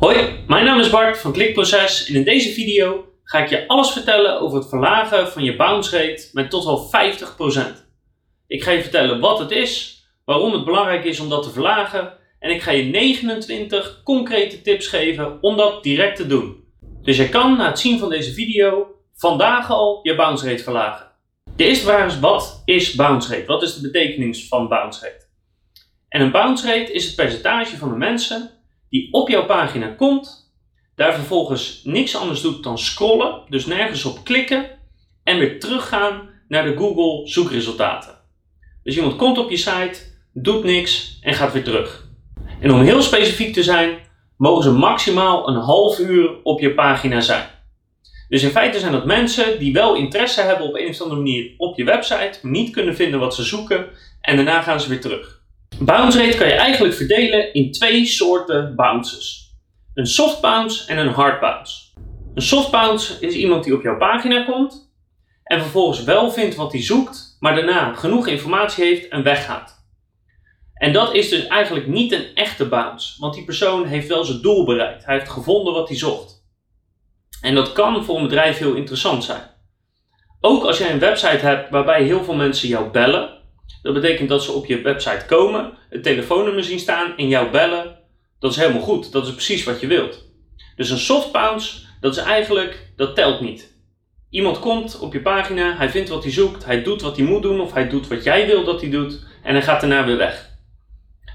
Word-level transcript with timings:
Hoi, 0.00 0.44
mijn 0.46 0.64
naam 0.64 0.80
is 0.80 0.90
Bart 0.90 1.18
van 1.18 1.32
Klikproces 1.32 2.06
en 2.08 2.14
in 2.14 2.24
deze 2.24 2.52
video 2.52 3.04
ga 3.22 3.38
ik 3.38 3.48
je 3.48 3.66
alles 3.68 3.90
vertellen 3.90 4.40
over 4.40 4.58
het 4.58 4.68
verlagen 4.68 5.28
van 5.28 5.44
je 5.44 5.56
bounce 5.56 5.98
rate 5.98 6.28
met 6.32 6.50
tot 6.50 6.64
wel 6.64 6.90
50%. 6.90 6.90
Ik 8.46 8.62
ga 8.62 8.70
je 8.70 8.82
vertellen 8.82 9.20
wat 9.20 9.38
het 9.38 9.50
is, 9.50 10.04
waarom 10.24 10.52
het 10.52 10.64
belangrijk 10.64 11.04
is 11.04 11.20
om 11.20 11.28
dat 11.28 11.42
te 11.42 11.50
verlagen 11.50 12.12
en 12.38 12.50
ik 12.50 12.62
ga 12.62 12.70
je 12.70 12.82
29 12.82 14.02
concrete 14.04 14.62
tips 14.62 14.86
geven 14.86 15.38
om 15.40 15.56
dat 15.56 15.82
direct 15.82 16.16
te 16.16 16.26
doen. 16.26 16.64
Dus 17.02 17.16
je 17.16 17.28
kan 17.28 17.56
na 17.56 17.66
het 17.66 17.78
zien 17.78 17.98
van 17.98 18.08
deze 18.08 18.32
video 18.32 18.86
vandaag 19.14 19.70
al 19.70 20.00
je 20.02 20.14
bounce 20.14 20.48
rate 20.48 20.62
verlagen. 20.62 21.06
De 21.56 21.64
eerste 21.64 21.84
vraag 21.84 22.06
is 22.06 22.20
wat 22.20 22.62
is 22.64 22.94
bounce 22.94 23.34
rate? 23.34 23.46
Wat 23.46 23.62
is 23.62 23.74
de 23.74 23.80
betekenis 23.80 24.48
van 24.48 24.68
bounce 24.68 25.04
rate? 25.04 25.26
En 26.08 26.20
een 26.20 26.30
bounce 26.30 26.66
rate 26.66 26.92
is 26.92 27.04
het 27.04 27.14
percentage 27.14 27.76
van 27.76 27.88
de 27.88 27.96
mensen 27.96 28.59
die 28.90 29.12
op 29.12 29.28
jouw 29.28 29.46
pagina 29.46 29.88
komt, 29.88 30.52
daar 30.94 31.14
vervolgens 31.14 31.80
niks 31.84 32.16
anders 32.16 32.40
doet 32.40 32.62
dan 32.62 32.78
scrollen, 32.78 33.42
dus 33.48 33.66
nergens 33.66 34.04
op 34.04 34.24
klikken 34.24 34.70
en 35.22 35.38
weer 35.38 35.60
teruggaan 35.60 36.28
naar 36.48 36.64
de 36.64 36.76
Google 36.76 37.28
zoekresultaten. 37.28 38.18
Dus 38.82 38.96
iemand 38.96 39.16
komt 39.16 39.38
op 39.38 39.50
je 39.50 39.56
site, 39.56 40.00
doet 40.32 40.64
niks 40.64 41.18
en 41.22 41.34
gaat 41.34 41.52
weer 41.52 41.64
terug. 41.64 42.08
En 42.60 42.72
om 42.72 42.80
heel 42.80 43.02
specifiek 43.02 43.52
te 43.52 43.62
zijn, 43.62 43.98
mogen 44.36 44.62
ze 44.62 44.72
maximaal 44.72 45.48
een 45.48 45.60
half 45.60 45.98
uur 45.98 46.42
op 46.42 46.60
je 46.60 46.74
pagina 46.74 47.20
zijn. 47.20 47.48
Dus 48.28 48.42
in 48.42 48.50
feite 48.50 48.78
zijn 48.78 48.92
dat 48.92 49.04
mensen 49.04 49.58
die 49.58 49.72
wel 49.72 49.94
interesse 49.94 50.40
hebben 50.40 50.66
op 50.66 50.74
een 50.74 50.88
of 50.88 51.00
andere 51.00 51.20
manier 51.20 51.54
op 51.56 51.76
je 51.76 51.84
website, 51.84 52.38
niet 52.42 52.70
kunnen 52.70 52.96
vinden 52.96 53.20
wat 53.20 53.34
ze 53.34 53.42
zoeken 53.42 53.86
en 54.20 54.36
daarna 54.36 54.62
gaan 54.62 54.80
ze 54.80 54.88
weer 54.88 55.00
terug. 55.00 55.39
Bounce 55.78 56.24
rate 56.24 56.36
kan 56.36 56.46
je 56.46 56.52
eigenlijk 56.52 56.94
verdelen 56.94 57.54
in 57.54 57.72
twee 57.72 58.06
soorten 58.06 58.74
bounces. 58.76 59.54
Een 59.94 60.06
soft 60.06 60.40
bounce 60.40 60.86
en 60.86 60.98
een 60.98 61.12
hard 61.12 61.40
bounce. 61.40 61.82
Een 62.34 62.42
soft 62.42 62.70
bounce 62.70 63.16
is 63.20 63.34
iemand 63.34 63.64
die 63.64 63.74
op 63.74 63.82
jouw 63.82 63.96
pagina 63.96 64.44
komt 64.44 64.92
en 65.44 65.60
vervolgens 65.60 66.04
wel 66.04 66.30
vindt 66.30 66.54
wat 66.54 66.72
hij 66.72 66.82
zoekt, 66.82 67.36
maar 67.40 67.54
daarna 67.54 67.94
genoeg 67.94 68.26
informatie 68.26 68.84
heeft 68.84 69.08
en 69.08 69.22
weggaat. 69.22 69.84
En 70.74 70.92
dat 70.92 71.14
is 71.14 71.28
dus 71.28 71.46
eigenlijk 71.46 71.86
niet 71.86 72.12
een 72.12 72.34
echte 72.34 72.68
bounce, 72.68 73.20
want 73.20 73.34
die 73.34 73.44
persoon 73.44 73.86
heeft 73.86 74.08
wel 74.08 74.24
zijn 74.24 74.42
doel 74.42 74.64
bereikt. 74.64 75.04
Hij 75.04 75.14
heeft 75.18 75.30
gevonden 75.30 75.74
wat 75.74 75.88
hij 75.88 75.96
zocht. 75.96 76.44
En 77.40 77.54
dat 77.54 77.72
kan 77.72 78.04
voor 78.04 78.16
een 78.16 78.22
bedrijf 78.22 78.58
heel 78.58 78.74
interessant 78.74 79.24
zijn. 79.24 79.42
Ook 80.40 80.64
als 80.64 80.78
jij 80.78 80.90
een 80.90 80.98
website 80.98 81.46
hebt 81.46 81.70
waarbij 81.70 82.02
heel 82.02 82.24
veel 82.24 82.34
mensen 82.34 82.68
jou 82.68 82.90
bellen, 82.90 83.39
dat 83.82 83.94
betekent 83.94 84.28
dat 84.28 84.44
ze 84.44 84.52
op 84.52 84.66
je 84.66 84.80
website 84.80 85.24
komen, 85.26 85.72
het 85.88 86.02
telefoonnummer 86.02 86.64
zien 86.64 86.78
staan 86.78 87.16
en 87.16 87.28
jou 87.28 87.50
bellen. 87.50 87.98
Dat 88.38 88.50
is 88.50 88.56
helemaal 88.56 88.82
goed. 88.82 89.12
Dat 89.12 89.26
is 89.26 89.32
precies 89.32 89.64
wat 89.64 89.80
je 89.80 89.86
wilt. 89.86 90.24
Dus 90.76 90.90
een 90.90 90.98
soft 90.98 91.32
bounce, 91.32 91.78
dat 92.00 92.16
is 92.16 92.22
eigenlijk, 92.22 92.92
dat 92.96 93.14
telt 93.14 93.40
niet. 93.40 93.78
Iemand 94.30 94.58
komt 94.58 94.98
op 94.98 95.12
je 95.12 95.20
pagina, 95.20 95.76
hij 95.76 95.90
vindt 95.90 96.08
wat 96.08 96.22
hij 96.22 96.32
zoekt, 96.32 96.64
hij 96.64 96.82
doet 96.82 97.02
wat 97.02 97.16
hij 97.16 97.26
moet 97.26 97.42
doen 97.42 97.60
of 97.60 97.72
hij 97.72 97.88
doet 97.88 98.08
wat 98.08 98.24
jij 98.24 98.46
wil 98.46 98.64
dat 98.64 98.80
hij 98.80 98.90
doet 98.90 99.24
en 99.42 99.52
hij 99.52 99.62
gaat 99.62 99.80
daarna 99.80 100.04
weer 100.06 100.16
weg. 100.16 100.48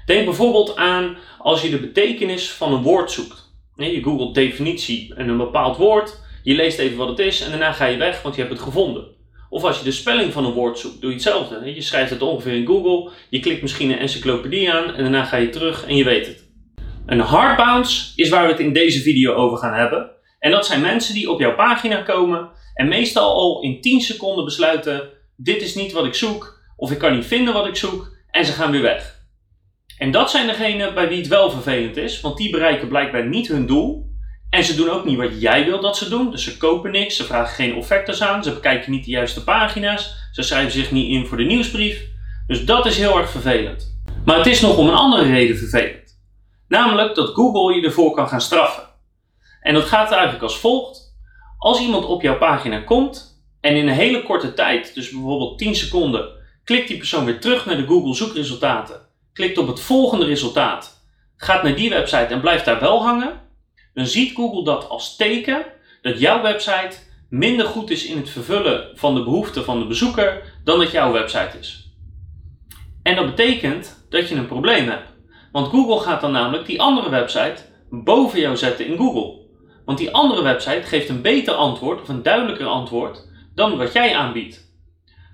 Denk 0.06 0.24
bijvoorbeeld 0.24 0.76
aan 0.76 1.16
als 1.38 1.62
je 1.62 1.70
de 1.70 1.80
betekenis 1.80 2.50
van 2.50 2.72
een 2.72 2.82
woord 2.82 3.10
zoekt. 3.10 3.54
Je 3.76 4.02
googelt 4.02 4.34
definitie 4.34 5.14
en 5.14 5.28
een 5.28 5.36
bepaald 5.36 5.76
woord, 5.76 6.20
je 6.42 6.54
leest 6.54 6.78
even 6.78 6.96
wat 6.96 7.08
het 7.08 7.18
is 7.18 7.40
en 7.40 7.50
daarna 7.50 7.72
ga 7.72 7.84
je 7.84 7.96
weg, 7.96 8.22
want 8.22 8.34
je 8.34 8.40
hebt 8.40 8.52
het 8.52 8.62
gevonden. 8.62 9.15
Of 9.50 9.64
als 9.64 9.78
je 9.78 9.84
de 9.84 9.92
spelling 9.92 10.32
van 10.32 10.44
een 10.44 10.52
woord 10.52 10.78
zoekt, 10.78 11.00
doe 11.00 11.10
je 11.10 11.16
hetzelfde. 11.16 11.74
Je 11.74 11.80
schrijft 11.80 12.10
het 12.10 12.22
ongeveer 12.22 12.54
in 12.54 12.66
Google, 12.66 13.10
je 13.30 13.40
klikt 13.40 13.62
misschien 13.62 13.90
een 13.90 13.98
encyclopedie 13.98 14.72
aan 14.72 14.94
en 14.94 15.02
daarna 15.02 15.24
ga 15.24 15.36
je 15.36 15.48
terug 15.48 15.86
en 15.86 15.96
je 15.96 16.04
weet 16.04 16.26
het. 16.26 16.44
Een 17.06 17.20
hard 17.20 17.56
bounce 17.56 18.12
is 18.16 18.28
waar 18.28 18.44
we 18.44 18.52
het 18.52 18.60
in 18.60 18.72
deze 18.72 19.00
video 19.00 19.34
over 19.34 19.58
gaan 19.58 19.74
hebben. 19.74 20.10
En 20.38 20.50
dat 20.50 20.66
zijn 20.66 20.80
mensen 20.80 21.14
die 21.14 21.30
op 21.30 21.40
jouw 21.40 21.54
pagina 21.54 22.02
komen 22.02 22.50
en 22.74 22.88
meestal 22.88 23.34
al 23.34 23.62
in 23.62 23.80
10 23.80 24.00
seconden 24.00 24.44
besluiten: 24.44 25.08
dit 25.36 25.62
is 25.62 25.74
niet 25.74 25.92
wat 25.92 26.04
ik 26.04 26.14
zoek, 26.14 26.60
of 26.76 26.90
ik 26.90 26.98
kan 26.98 27.14
niet 27.14 27.26
vinden 27.26 27.54
wat 27.54 27.66
ik 27.66 27.76
zoek, 27.76 28.16
en 28.30 28.44
ze 28.44 28.52
gaan 28.52 28.70
weer 28.70 28.82
weg. 28.82 29.14
En 29.98 30.10
dat 30.10 30.30
zijn 30.30 30.46
degenen 30.46 30.94
bij 30.94 31.08
wie 31.08 31.18
het 31.18 31.28
wel 31.28 31.50
vervelend 31.50 31.96
is, 31.96 32.20
want 32.20 32.36
die 32.36 32.50
bereiken 32.50 32.88
blijkbaar 32.88 33.26
niet 33.26 33.48
hun 33.48 33.66
doel. 33.66 34.05
En 34.56 34.64
ze 34.64 34.74
doen 34.74 34.90
ook 34.90 35.04
niet 35.04 35.16
wat 35.18 35.40
jij 35.40 35.64
wil 35.64 35.80
dat 35.80 35.96
ze 35.96 36.08
doen. 36.08 36.30
Dus 36.30 36.44
ze 36.44 36.56
kopen 36.56 36.90
niks, 36.90 37.16
ze 37.16 37.24
vragen 37.24 37.54
geen 37.54 37.74
offertes 37.74 38.22
aan, 38.22 38.44
ze 38.44 38.52
bekijken 38.52 38.90
niet 38.90 39.04
de 39.04 39.10
juiste 39.10 39.44
pagina's, 39.44 40.14
ze 40.32 40.42
schrijven 40.42 40.72
zich 40.72 40.90
niet 40.90 41.10
in 41.10 41.26
voor 41.26 41.36
de 41.36 41.44
nieuwsbrief. 41.44 42.04
Dus 42.46 42.64
dat 42.64 42.86
is 42.86 42.96
heel 42.96 43.18
erg 43.18 43.30
vervelend. 43.30 44.00
Maar 44.24 44.36
het 44.36 44.46
is 44.46 44.60
nog 44.60 44.76
om 44.76 44.88
een 44.88 44.94
andere 44.94 45.22
reden 45.22 45.56
vervelend. 45.56 46.20
Namelijk 46.68 47.14
dat 47.14 47.34
Google 47.34 47.74
je 47.74 47.86
ervoor 47.86 48.14
kan 48.14 48.28
gaan 48.28 48.40
straffen. 48.40 48.82
En 49.60 49.74
dat 49.74 49.84
gaat 49.84 50.10
eigenlijk 50.10 50.42
als 50.42 50.58
volgt. 50.58 51.16
Als 51.58 51.80
iemand 51.80 52.04
op 52.04 52.22
jouw 52.22 52.38
pagina 52.38 52.80
komt 52.80 53.42
en 53.60 53.76
in 53.76 53.88
een 53.88 53.94
hele 53.94 54.22
korte 54.22 54.54
tijd, 54.54 54.94
dus 54.94 55.10
bijvoorbeeld 55.10 55.58
10 55.58 55.74
seconden, 55.74 56.28
klikt 56.64 56.88
die 56.88 56.96
persoon 56.96 57.24
weer 57.24 57.40
terug 57.40 57.66
naar 57.66 57.76
de 57.76 57.86
Google 57.86 58.14
zoekresultaten, 58.14 59.00
klikt 59.32 59.58
op 59.58 59.66
het 59.66 59.80
volgende 59.80 60.26
resultaat, 60.26 61.02
gaat 61.36 61.62
naar 61.62 61.76
die 61.76 61.90
website 61.90 62.26
en 62.26 62.40
blijft 62.40 62.64
daar 62.64 62.80
wel 62.80 63.02
hangen, 63.02 63.44
dan 63.96 64.06
ziet 64.06 64.34
Google 64.34 64.64
dat 64.64 64.88
als 64.88 65.16
teken 65.16 65.64
dat 66.02 66.20
jouw 66.20 66.42
website 66.42 66.96
minder 67.28 67.66
goed 67.66 67.90
is 67.90 68.06
in 68.06 68.16
het 68.16 68.30
vervullen 68.30 68.88
van 68.94 69.14
de 69.14 69.24
behoeften 69.24 69.64
van 69.64 69.78
de 69.78 69.86
bezoeker 69.86 70.52
dan 70.64 70.78
dat 70.78 70.90
jouw 70.90 71.12
website 71.12 71.58
is. 71.60 71.90
En 73.02 73.16
dat 73.16 73.26
betekent 73.26 74.06
dat 74.10 74.28
je 74.28 74.34
een 74.34 74.46
probleem 74.46 74.88
hebt. 74.88 75.14
Want 75.52 75.68
Google 75.68 76.00
gaat 76.00 76.20
dan 76.20 76.32
namelijk 76.32 76.66
die 76.66 76.80
andere 76.80 77.10
website 77.10 77.62
boven 77.90 78.40
jou 78.40 78.56
zetten 78.56 78.86
in 78.86 78.96
Google. 78.96 79.34
Want 79.84 79.98
die 79.98 80.14
andere 80.14 80.42
website 80.42 80.82
geeft 80.82 81.08
een 81.08 81.22
beter 81.22 81.54
antwoord 81.54 82.00
of 82.00 82.08
een 82.08 82.22
duidelijker 82.22 82.66
antwoord 82.66 83.28
dan 83.54 83.76
wat 83.76 83.92
jij 83.92 84.16
aanbiedt. 84.16 84.74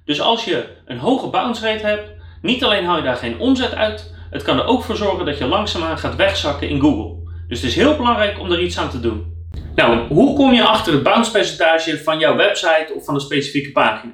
Dus 0.04 0.20
als 0.20 0.44
je 0.44 0.76
een 0.84 0.98
hoge 0.98 1.28
bounce 1.28 1.66
rate 1.66 1.86
hebt, 1.86 2.10
niet 2.42 2.64
alleen 2.64 2.84
haal 2.84 2.96
je 2.96 3.02
daar 3.02 3.16
geen 3.16 3.38
omzet 3.38 3.74
uit, 3.74 4.14
het 4.30 4.42
kan 4.42 4.58
er 4.58 4.66
ook 4.66 4.82
voor 4.82 4.96
zorgen 4.96 5.24
dat 5.24 5.38
je 5.38 5.46
langzaamaan 5.46 5.98
gaat 5.98 6.16
wegzakken 6.16 6.68
in 6.68 6.80
Google. 6.80 7.21
Dus 7.52 7.60
het 7.60 7.70
is 7.70 7.76
heel 7.76 7.96
belangrijk 7.96 8.38
om 8.38 8.52
er 8.52 8.62
iets 8.62 8.78
aan 8.78 8.90
te 8.90 9.00
doen. 9.00 9.46
Nou, 9.74 10.08
hoe 10.08 10.36
kom 10.36 10.52
je 10.52 10.64
achter 10.64 10.92
het 10.92 11.02
bounce 11.02 11.30
percentage 11.30 11.98
van 12.02 12.18
jouw 12.18 12.36
website 12.36 12.92
of 12.94 13.04
van 13.04 13.14
een 13.14 13.20
specifieke 13.20 13.72
pagina? 13.72 14.12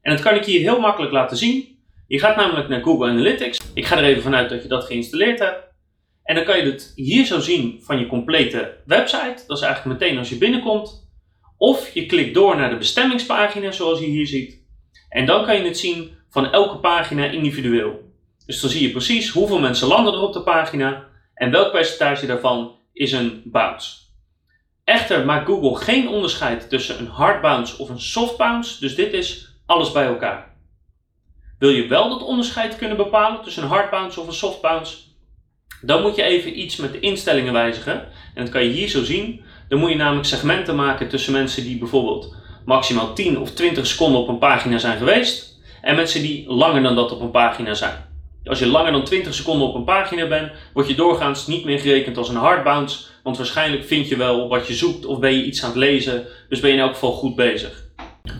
En 0.00 0.12
dat 0.12 0.22
kan 0.22 0.34
ik 0.34 0.44
hier 0.44 0.60
heel 0.60 0.80
makkelijk 0.80 1.12
laten 1.12 1.36
zien. 1.36 1.78
Je 2.06 2.18
gaat 2.18 2.36
namelijk 2.36 2.68
naar 2.68 2.82
Google 2.82 3.08
Analytics. 3.08 3.58
Ik 3.74 3.86
ga 3.86 3.96
er 3.96 4.04
even 4.04 4.22
vanuit 4.22 4.48
dat 4.50 4.62
je 4.62 4.68
dat 4.68 4.84
geïnstalleerd 4.84 5.38
hebt. 5.38 5.64
En 6.22 6.34
dan 6.34 6.44
kan 6.44 6.56
je 6.56 6.62
het 6.62 6.92
hier 6.94 7.24
zo 7.24 7.40
zien 7.40 7.80
van 7.82 7.98
je 7.98 8.06
complete 8.06 8.76
website. 8.86 9.42
Dat 9.46 9.56
is 9.56 9.64
eigenlijk 9.64 10.00
meteen 10.00 10.18
als 10.18 10.28
je 10.28 10.38
binnenkomt. 10.38 11.10
Of 11.56 11.90
je 11.94 12.06
klikt 12.06 12.34
door 12.34 12.56
naar 12.56 12.70
de 12.70 12.76
bestemmingspagina 12.76 13.70
zoals 13.70 14.00
je 14.00 14.06
hier 14.06 14.26
ziet. 14.26 14.62
En 15.08 15.26
dan 15.26 15.44
kan 15.44 15.56
je 15.56 15.64
het 15.64 15.78
zien 15.78 16.10
van 16.30 16.52
elke 16.52 16.78
pagina 16.78 17.24
individueel. 17.24 18.12
Dus 18.46 18.60
dan 18.60 18.70
zie 18.70 18.82
je 18.82 18.90
precies 18.90 19.30
hoeveel 19.30 19.58
mensen 19.58 19.88
landen 19.88 20.14
er 20.14 20.22
op 20.22 20.32
de 20.32 20.42
pagina 20.42 21.06
en 21.34 21.50
welk 21.50 21.72
percentage 21.72 22.26
daarvan 22.26 22.76
is 22.98 23.12
een 23.12 23.42
bounce. 23.44 23.96
Echter 24.84 25.24
maakt 25.24 25.46
Google 25.46 25.76
geen 25.76 26.08
onderscheid 26.08 26.68
tussen 26.68 26.98
een 26.98 27.06
hard 27.06 27.40
bounce 27.40 27.78
of 27.78 27.88
een 27.88 28.00
soft 28.00 28.36
bounce, 28.36 28.80
dus 28.80 28.94
dit 28.94 29.12
is 29.12 29.48
alles 29.66 29.92
bij 29.92 30.06
elkaar. 30.06 30.56
Wil 31.58 31.70
je 31.70 31.86
wel 31.86 32.08
dat 32.08 32.22
onderscheid 32.22 32.76
kunnen 32.76 32.96
bepalen 32.96 33.42
tussen 33.42 33.62
een 33.62 33.68
hard 33.68 33.90
bounce 33.90 34.20
of 34.20 34.26
een 34.26 34.32
soft 34.32 34.60
bounce, 34.60 34.96
dan 35.80 36.02
moet 36.02 36.16
je 36.16 36.22
even 36.22 36.58
iets 36.60 36.76
met 36.76 36.92
de 36.92 37.00
instellingen 37.00 37.52
wijzigen. 37.52 38.08
En 38.34 38.44
dat 38.44 38.48
kan 38.48 38.64
je 38.64 38.70
hier 38.70 38.88
zo 38.88 39.04
zien. 39.04 39.42
Dan 39.68 39.78
moet 39.78 39.90
je 39.90 39.96
namelijk 39.96 40.26
segmenten 40.26 40.76
maken 40.76 41.08
tussen 41.08 41.32
mensen 41.32 41.62
die 41.62 41.78
bijvoorbeeld 41.78 42.34
maximaal 42.64 43.14
10 43.14 43.38
of 43.38 43.50
20 43.50 43.86
seconden 43.86 44.20
op 44.20 44.28
een 44.28 44.38
pagina 44.38 44.78
zijn 44.78 44.98
geweest 44.98 45.58
en 45.82 45.96
mensen 45.96 46.22
die 46.22 46.52
langer 46.52 46.82
dan 46.82 46.94
dat 46.94 47.12
op 47.12 47.20
een 47.20 47.30
pagina 47.30 47.74
zijn. 47.74 48.07
Als 48.48 48.58
je 48.58 48.66
langer 48.66 48.92
dan 48.92 49.04
20 49.04 49.34
seconden 49.34 49.68
op 49.68 49.74
een 49.74 49.84
pagina 49.84 50.26
bent, 50.26 50.50
word 50.72 50.88
je 50.88 50.94
doorgaans 50.94 51.46
niet 51.46 51.64
meer 51.64 51.78
gerekend 51.78 52.16
als 52.16 52.28
een 52.28 52.36
hard 52.36 52.64
bounce, 52.64 53.04
want 53.22 53.36
waarschijnlijk 53.36 53.84
vind 53.84 54.08
je 54.08 54.16
wel 54.16 54.48
wat 54.48 54.66
je 54.66 54.74
zoekt 54.74 55.06
of 55.06 55.18
ben 55.18 55.34
je 55.34 55.44
iets 55.44 55.62
aan 55.62 55.68
het 55.68 55.78
lezen, 55.78 56.26
dus 56.48 56.60
ben 56.60 56.70
je 56.70 56.76
in 56.76 56.82
elk 56.82 56.92
geval 56.92 57.12
goed 57.12 57.36
bezig. 57.36 57.86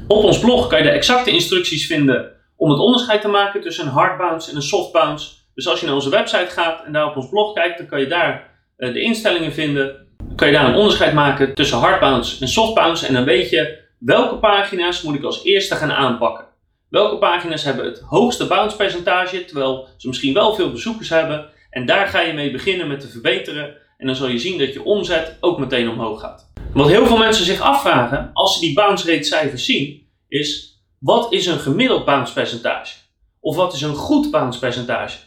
Op 0.06 0.24
ons 0.24 0.38
blog 0.38 0.66
kan 0.66 0.78
je 0.78 0.84
de 0.84 0.90
exacte 0.90 1.30
instructies 1.30 1.86
vinden 1.86 2.32
om 2.56 2.70
het 2.70 2.78
onderscheid 2.78 3.20
te 3.20 3.28
maken 3.28 3.60
tussen 3.60 3.86
een 3.86 3.92
hard 3.92 4.18
bounce 4.18 4.50
en 4.50 4.56
een 4.56 4.62
soft 4.62 4.92
bounce. 4.92 5.30
Dus 5.54 5.68
als 5.68 5.80
je 5.80 5.86
naar 5.86 5.94
onze 5.94 6.10
website 6.10 6.50
gaat 6.50 6.84
en 6.84 6.92
daar 6.92 7.06
op 7.06 7.16
ons 7.16 7.28
blog 7.28 7.52
kijkt, 7.52 7.78
dan 7.78 7.86
kan 7.86 8.00
je 8.00 8.06
daar 8.06 8.50
eh, 8.76 8.92
de 8.92 9.00
instellingen 9.00 9.52
vinden. 9.52 10.06
Kan 10.36 10.48
je 10.48 10.54
daar 10.54 10.68
een 10.68 10.74
onderscheid 10.74 11.12
maken 11.12 11.54
tussen 11.54 11.78
hard 11.78 12.00
bounce 12.00 12.40
en 12.40 12.48
soft 12.48 12.74
bounce 12.74 13.06
en 13.06 13.14
dan 13.14 13.24
weet 13.24 13.50
je 13.50 13.78
welke 13.98 14.36
pagina's 14.36 15.02
moet 15.02 15.14
ik 15.14 15.22
als 15.22 15.44
eerste 15.44 15.74
gaan 15.74 15.92
aanpakken. 15.92 16.47
Welke 16.88 17.16
pagina's 17.16 17.64
hebben 17.64 17.84
het 17.84 18.00
hoogste 18.00 18.46
bounce 18.46 18.76
percentage, 18.76 19.44
terwijl 19.44 19.88
ze 19.96 20.08
misschien 20.08 20.34
wel 20.34 20.54
veel 20.54 20.70
bezoekers 20.70 21.08
hebben. 21.08 21.48
En 21.70 21.86
daar 21.86 22.06
ga 22.06 22.20
je 22.20 22.32
mee 22.32 22.50
beginnen 22.50 22.88
met 22.88 23.00
te 23.00 23.08
verbeteren. 23.08 23.76
En 23.98 24.06
dan 24.06 24.16
zal 24.16 24.28
je 24.28 24.38
zien 24.38 24.58
dat 24.58 24.72
je 24.72 24.84
omzet 24.84 25.36
ook 25.40 25.58
meteen 25.58 25.88
omhoog 25.88 26.20
gaat. 26.20 26.52
Wat 26.72 26.88
heel 26.88 27.06
veel 27.06 27.16
mensen 27.16 27.44
zich 27.44 27.60
afvragen 27.60 28.30
als 28.32 28.54
ze 28.54 28.60
die 28.60 28.74
bounce 28.74 29.12
rate 29.12 29.22
cijfers 29.22 29.64
zien, 29.64 30.06
is 30.28 30.78
wat 30.98 31.32
is 31.32 31.46
een 31.46 31.58
gemiddeld 31.58 32.04
bounce 32.04 32.32
percentage? 32.32 32.94
Of 33.40 33.56
wat 33.56 33.74
is 33.74 33.80
een 33.80 33.94
goed 33.94 34.30
bounce 34.30 34.58
percentage? 34.58 35.18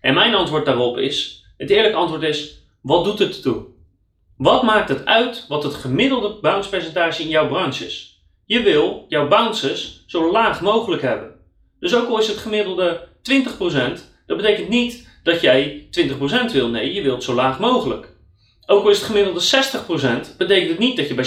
En 0.00 0.14
mijn 0.14 0.34
antwoord 0.34 0.66
daarop 0.66 0.98
is, 0.98 1.44
het 1.56 1.70
eerlijke 1.70 1.96
antwoord 1.96 2.22
is, 2.22 2.62
wat 2.80 3.04
doet 3.04 3.18
het 3.18 3.36
ertoe? 3.36 3.64
Wat 4.36 4.62
maakt 4.62 4.88
het 4.88 5.04
uit 5.04 5.44
wat 5.48 5.62
het 5.62 5.74
gemiddelde 5.74 6.38
bounce 6.40 6.68
percentage 6.68 7.22
in 7.22 7.28
jouw 7.28 7.48
branche 7.48 7.86
is? 7.86 8.17
Je 8.48 8.62
wil 8.62 9.04
jouw 9.08 9.28
bounces 9.28 10.04
zo 10.06 10.30
laag 10.30 10.60
mogelijk 10.60 11.02
hebben. 11.02 11.34
Dus 11.80 11.94
ook 11.94 12.08
al 12.08 12.18
is 12.18 12.28
het 12.28 12.36
gemiddelde 12.36 13.08
20%, 13.32 13.44
dat 14.26 14.36
betekent 14.36 14.68
niet 14.68 15.08
dat 15.22 15.40
jij 15.40 15.88
20% 16.48 16.52
wil. 16.52 16.68
Nee, 16.68 16.92
je 16.92 17.02
wilt 17.02 17.24
zo 17.24 17.34
laag 17.34 17.58
mogelijk. 17.58 18.16
Ook 18.66 18.84
al 18.84 18.90
is 18.90 18.96
het 18.96 19.06
gemiddelde 19.06 19.40
60%, 20.32 20.36
betekent 20.36 20.70
het 20.70 20.78
niet 20.78 20.96
dat 20.96 21.08
je 21.08 21.14
bij 21.14 21.24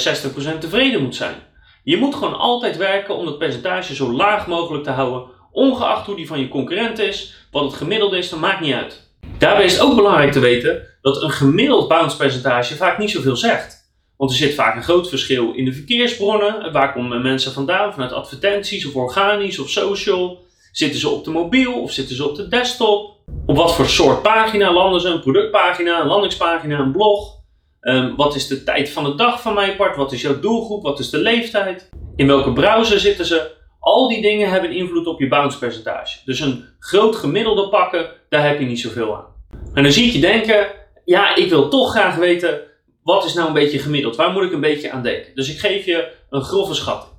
60% 0.56 0.58
tevreden 0.60 1.02
moet 1.02 1.16
zijn. 1.16 1.36
Je 1.84 1.98
moet 1.98 2.16
gewoon 2.16 2.38
altijd 2.38 2.78
werken 2.78 3.16
om 3.16 3.26
het 3.26 3.38
percentage 3.38 3.96
zo 3.96 4.12
laag 4.12 4.48
mogelijk 4.48 4.84
te 4.84 4.92
houden, 4.92 5.30
ongeacht 5.52 6.06
hoe 6.06 6.16
die 6.16 6.28
van 6.28 6.40
je 6.40 6.48
concurrent 6.48 7.00
is, 7.00 7.48
wat 7.52 7.64
het 7.64 7.74
gemiddelde 7.74 8.18
is, 8.18 8.30
dat 8.30 8.40
maakt 8.40 8.62
niet 8.62 8.74
uit. 8.74 9.10
Daarbij 9.38 9.66
is 9.66 9.74
het 9.74 9.82
ook 9.82 9.96
belangrijk 9.96 10.32
te 10.32 10.40
weten 10.40 10.88
dat 11.02 11.22
een 11.22 11.32
gemiddeld 11.32 11.88
bounce 11.88 12.18
percentage 12.18 12.76
vaak 12.76 12.98
niet 12.98 13.12
zoveel 13.12 13.36
zegt. 13.36 13.81
Want 14.22 14.34
er 14.34 14.40
zit 14.40 14.54
vaak 14.54 14.76
een 14.76 14.84
groot 14.84 15.10
verschil 15.10 15.54
in 15.54 15.66
de 15.66 15.74
verkeersbronnen. 15.74 16.72
Waar 16.72 16.94
komen 16.94 17.22
mensen 17.22 17.52
vandaan? 17.52 17.94
Vanuit 17.94 18.12
advertenties 18.12 18.86
of 18.86 18.96
organisch 18.96 19.60
of 19.60 19.70
social? 19.70 20.40
Zitten 20.72 21.00
ze 21.00 21.10
op 21.10 21.24
de 21.24 21.30
mobiel 21.32 21.82
of 21.82 21.92
zitten 21.92 22.16
ze 22.16 22.30
op 22.30 22.36
de 22.36 22.48
desktop? 22.48 23.16
Op 23.46 23.56
wat 23.56 23.76
voor 23.76 23.86
soort 23.86 24.22
pagina 24.22 24.74
landen 24.74 25.02
ze? 25.02 25.08
Een 25.08 25.22
productpagina, 25.22 26.02
een 26.02 26.08
landingspagina, 26.08 26.80
een 26.80 26.92
blog? 26.92 27.36
Um, 27.82 28.16
wat 28.16 28.36
is 28.36 28.48
de 28.48 28.64
tijd 28.64 28.90
van 28.90 29.04
de 29.04 29.16
dag 29.16 29.42
van 29.42 29.54
mijn 29.54 29.76
part? 29.76 29.96
Wat 29.96 30.12
is 30.12 30.22
jouw 30.22 30.40
doelgroep? 30.40 30.84
Wat 30.84 31.00
is 31.00 31.10
de 31.10 31.18
leeftijd? 31.18 31.90
In 32.16 32.28
welke 32.28 32.54
browser 32.54 33.00
zitten 33.00 33.26
ze? 33.26 33.52
Al 33.80 34.08
die 34.08 34.22
dingen 34.22 34.50
hebben 34.50 34.72
invloed 34.72 35.08
op 35.08 35.20
je 35.20 35.28
bounce 35.28 35.58
percentage. 35.58 36.18
Dus 36.26 36.40
een 36.40 36.66
groot 36.80 37.16
gemiddelde 37.16 37.70
pakken, 37.70 38.10
daar 38.30 38.48
heb 38.48 38.60
je 38.60 38.66
niet 38.66 38.80
zoveel 38.80 39.16
aan. 39.16 39.26
En 39.74 39.84
dan 39.84 39.92
zie 39.92 40.06
ik 40.06 40.14
je 40.14 40.20
denken, 40.20 40.68
ja, 41.06 41.36
ik 41.36 41.50
wil 41.50 41.70
toch 41.70 41.92
graag 41.92 42.16
weten, 42.16 42.62
wat 43.04 43.26
is 43.26 43.34
nou 43.34 43.48
een 43.48 43.54
beetje 43.54 43.80
gemiddeld? 43.80 44.16
Waar 44.16 44.32
moet 44.32 44.44
ik 44.44 44.52
een 44.52 44.60
beetje 44.60 44.92
aan 44.92 45.04
denken? 45.04 45.36
Dus 45.36 45.50
ik 45.50 45.60
geef 45.60 45.86
je 45.86 46.12
een 46.30 46.44
grove 46.44 46.74
schatting. 46.74 47.12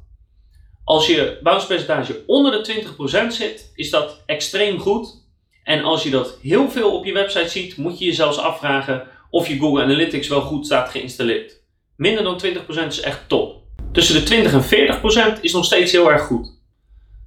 Als 0.85 1.07
je 1.07 1.39
bounce 1.43 1.67
percentage 1.67 2.23
onder 2.27 2.53
de 2.53 2.85
20% 3.27 3.27
zit, 3.27 3.73
is 3.75 3.91
dat 3.91 4.23
extreem 4.27 4.79
goed. 4.79 5.21
En 5.65 5.83
als 5.83 6.03
je 6.03 6.11
dat 6.11 6.39
heel 6.43 6.71
veel 6.71 6.97
op 6.97 7.05
je 7.05 7.13
website 7.13 7.49
ziet, 7.49 7.77
moet 7.77 7.99
je 7.99 8.05
je 8.05 8.13
zelfs 8.13 8.39
afvragen 8.39 9.07
of 9.31 9.49
je 9.49 9.59
Google 9.59 9.83
Analytics 9.83 10.29
wel 10.29 10.41
goed 10.41 10.67
staat 10.67 10.91
geïnstalleerd. 10.91 11.61
Minder 11.97 12.25
dan 12.25 12.41
20% 12.45 12.87
is 12.87 13.01
echt 13.01 13.29
top. 13.29 13.63
Tussen 13.93 14.15
de 14.15 14.23
20 14.23 14.53
en 14.53 15.39
40% 15.39 15.41
is 15.41 15.53
nog 15.53 15.65
steeds 15.65 15.93
heel 15.93 16.11
erg 16.11 16.23
goed. 16.23 16.61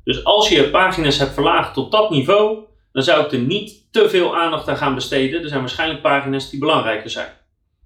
Dus 0.03 0.23
als 0.23 0.49
je 0.49 0.69
pagina's 0.69 1.17
hebt 1.17 1.33
verlaagd 1.33 1.73
tot 1.73 1.91
dat 1.91 2.09
niveau, 2.09 2.59
dan 2.91 3.03
zou 3.03 3.25
ik 3.25 3.31
er 3.31 3.39
niet 3.39 3.91
te 3.91 4.09
veel 4.09 4.37
aandacht 4.37 4.67
aan 4.67 4.77
gaan 4.77 4.95
besteden. 4.95 5.41
Er 5.41 5.47
zijn 5.47 5.59
waarschijnlijk 5.59 6.01
pagina's 6.01 6.49
die 6.49 6.59
belangrijker 6.59 7.09
zijn. 7.09 7.29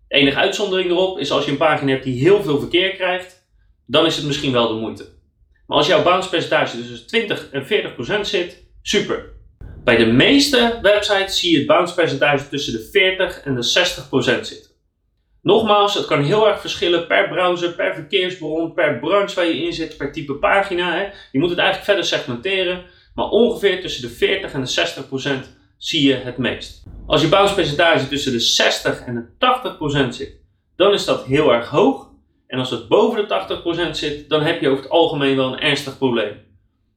De 0.09 0.15
enige 0.15 0.37
uitzondering 0.37 0.89
erop 0.89 1.19
is 1.19 1.31
als 1.31 1.45
je 1.45 1.51
een 1.51 1.57
pagina 1.57 1.91
hebt 1.91 2.03
die 2.03 2.21
heel 2.21 2.43
veel 2.43 2.59
verkeer 2.59 2.91
krijgt, 2.91 3.47
dan 3.85 4.05
is 4.05 4.15
het 4.15 4.25
misschien 4.25 4.51
wel 4.51 4.67
de 4.67 4.73
moeite. 4.73 5.05
Maar 5.67 5.77
als 5.77 5.87
jouw 5.87 6.03
bounce 6.03 6.29
percentage 6.29 6.77
tussen 6.77 7.07
20 7.07 7.49
en 7.51 7.63
40% 8.17 8.21
zit, 8.21 8.63
super. 8.81 9.25
Bij 9.83 9.97
de 9.97 10.05
meeste 10.05 10.79
websites 10.81 11.39
zie 11.39 11.51
je 11.51 11.57
het 11.57 11.67
bounce 11.67 11.93
percentage 11.93 12.49
tussen 12.49 12.73
de 12.73 12.89
40 12.91 13.41
en 13.41 13.55
de 13.55 13.63
60% 13.63 14.41
zitten. 14.41 14.71
Nogmaals, 15.41 15.93
het 15.93 16.05
kan 16.05 16.23
heel 16.23 16.47
erg 16.47 16.61
verschillen 16.61 17.07
per 17.07 17.29
browser, 17.29 17.71
per 17.73 17.93
verkeersbron, 17.93 18.73
per 18.73 18.99
branche 18.99 19.35
waar 19.35 19.45
je 19.45 19.63
in 19.63 19.73
zit, 19.73 19.97
per 19.97 20.11
type 20.11 20.33
pagina. 20.33 20.97
Hè. 20.97 21.07
Je 21.31 21.39
moet 21.39 21.49
het 21.49 21.59
eigenlijk 21.59 21.87
verder 21.87 22.05
segmenteren, 22.05 22.83
maar 23.15 23.29
ongeveer 23.29 23.81
tussen 23.81 24.01
de 24.01 24.09
40 24.09 24.53
en 24.53 24.61
de 24.61 24.67
60 24.67 25.07
procent 25.07 25.57
zie 25.79 26.07
je 26.07 26.13
het 26.13 26.37
meest. 26.37 26.83
Als 27.07 27.21
je 27.21 27.27
bounce 27.27 27.53
percentage 27.53 28.07
tussen 28.07 28.31
de 28.31 28.39
60 28.39 28.99
en 28.99 29.15
de 29.15 29.25
80 29.37 29.77
procent 29.77 30.15
zit, 30.15 30.31
dan 30.75 30.93
is 30.93 31.05
dat 31.05 31.25
heel 31.25 31.53
erg 31.53 31.69
hoog. 31.69 32.07
En 32.47 32.59
als 32.59 32.69
het 32.69 32.87
boven 32.87 33.21
de 33.21 33.27
80 33.27 33.61
procent 33.61 33.97
zit, 33.97 34.29
dan 34.29 34.41
heb 34.41 34.61
je 34.61 34.69
over 34.69 34.83
het 34.83 34.91
algemeen 34.91 35.35
wel 35.35 35.53
een 35.53 35.59
ernstig 35.59 35.97
probleem. 35.97 36.37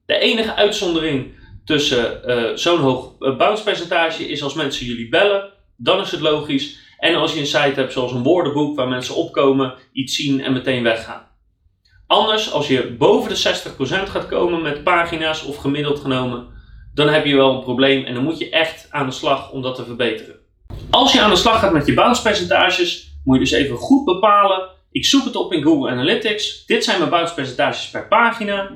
De 0.05 0.17
enige 0.17 0.55
uitzondering 0.55 1.31
tussen 1.65 2.21
uh, 2.25 2.55
zo'n 2.55 2.79
hoog 2.79 3.15
uh, 3.19 3.37
bounce 3.37 3.63
percentage 3.63 4.27
is 4.27 4.43
als 4.43 4.53
mensen 4.53 4.85
jullie 4.85 5.09
bellen, 5.09 5.49
dan 5.77 6.01
is 6.01 6.11
het 6.11 6.19
logisch. 6.19 6.79
En 6.97 7.15
als 7.15 7.33
je 7.33 7.39
een 7.39 7.45
site 7.45 7.79
hebt 7.79 7.93
zoals 7.93 8.11
een 8.11 8.23
woordenboek 8.23 8.75
waar 8.75 8.87
mensen 8.87 9.15
opkomen, 9.15 9.73
iets 9.91 10.15
zien 10.15 10.41
en 10.41 10.53
meteen 10.53 10.83
weggaan. 10.83 11.27
Anders, 12.07 12.51
als 12.51 12.67
je 12.67 12.95
boven 12.97 13.29
de 13.29 13.61
60% 14.05 14.09
gaat 14.09 14.27
komen 14.27 14.61
met 14.61 14.83
pagina's 14.83 15.45
of 15.45 15.55
gemiddeld 15.55 15.99
genomen, 15.99 16.52
dan 16.93 17.07
heb 17.09 17.25
je 17.25 17.35
wel 17.35 17.55
een 17.55 17.63
probleem 17.63 18.05
en 18.05 18.13
dan 18.13 18.23
moet 18.23 18.37
je 18.37 18.49
echt 18.49 18.87
aan 18.89 19.05
de 19.05 19.11
slag 19.11 19.51
om 19.51 19.61
dat 19.61 19.75
te 19.75 19.85
verbeteren. 19.85 20.35
Als 20.89 21.13
je 21.13 21.21
aan 21.21 21.29
de 21.29 21.35
slag 21.35 21.59
gaat 21.59 21.73
met 21.73 21.85
je 21.85 21.93
bounce 21.93 22.21
percentages, 22.21 23.17
moet 23.23 23.35
je 23.35 23.41
dus 23.41 23.51
even 23.51 23.77
goed 23.77 24.05
bepalen. 24.05 24.69
Ik 24.91 25.05
zoek 25.05 25.25
het 25.25 25.35
op 25.35 25.53
in 25.53 25.63
Google 25.63 25.89
Analytics. 25.89 26.65
Dit 26.65 26.83
zijn 26.83 26.97
mijn 26.97 27.09
bounce 27.09 27.33
percentages 27.33 27.89
per 27.89 28.07
pagina. 28.07 28.71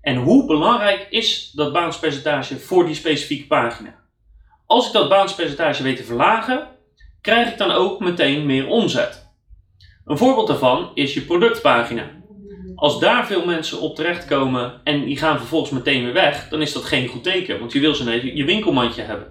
En 0.00 0.16
hoe 0.16 0.46
belangrijk 0.46 1.06
is 1.10 1.50
dat 1.50 1.72
bounce 1.72 1.98
percentage 1.98 2.58
voor 2.58 2.86
die 2.86 2.94
specifieke 2.94 3.46
pagina? 3.46 3.94
Als 4.66 4.86
ik 4.86 4.92
dat 4.92 5.08
bounce 5.08 5.34
percentage 5.34 5.82
weet 5.82 5.96
te 5.96 6.04
verlagen, 6.04 6.66
krijg 7.20 7.50
ik 7.50 7.58
dan 7.58 7.70
ook 7.70 8.00
meteen 8.00 8.46
meer 8.46 8.66
omzet. 8.66 9.26
Een 10.04 10.18
voorbeeld 10.18 10.46
daarvan 10.46 10.90
is 10.94 11.14
je 11.14 11.20
productpagina. 11.20 12.10
Als 12.78 13.00
daar 13.00 13.26
veel 13.26 13.44
mensen 13.44 13.80
op 13.80 13.96
terechtkomen 13.96 14.80
en 14.84 15.04
die 15.04 15.16
gaan 15.16 15.38
vervolgens 15.38 15.70
meteen 15.70 16.04
weer 16.04 16.12
weg, 16.12 16.48
dan 16.48 16.60
is 16.60 16.72
dat 16.72 16.84
geen 16.84 17.08
goed 17.08 17.22
teken, 17.22 17.58
want 17.58 17.72
je 17.72 17.80
wil 17.80 17.94
ze 17.94 18.34
je 18.36 18.44
winkelmandje 18.44 19.02
hebben. 19.02 19.26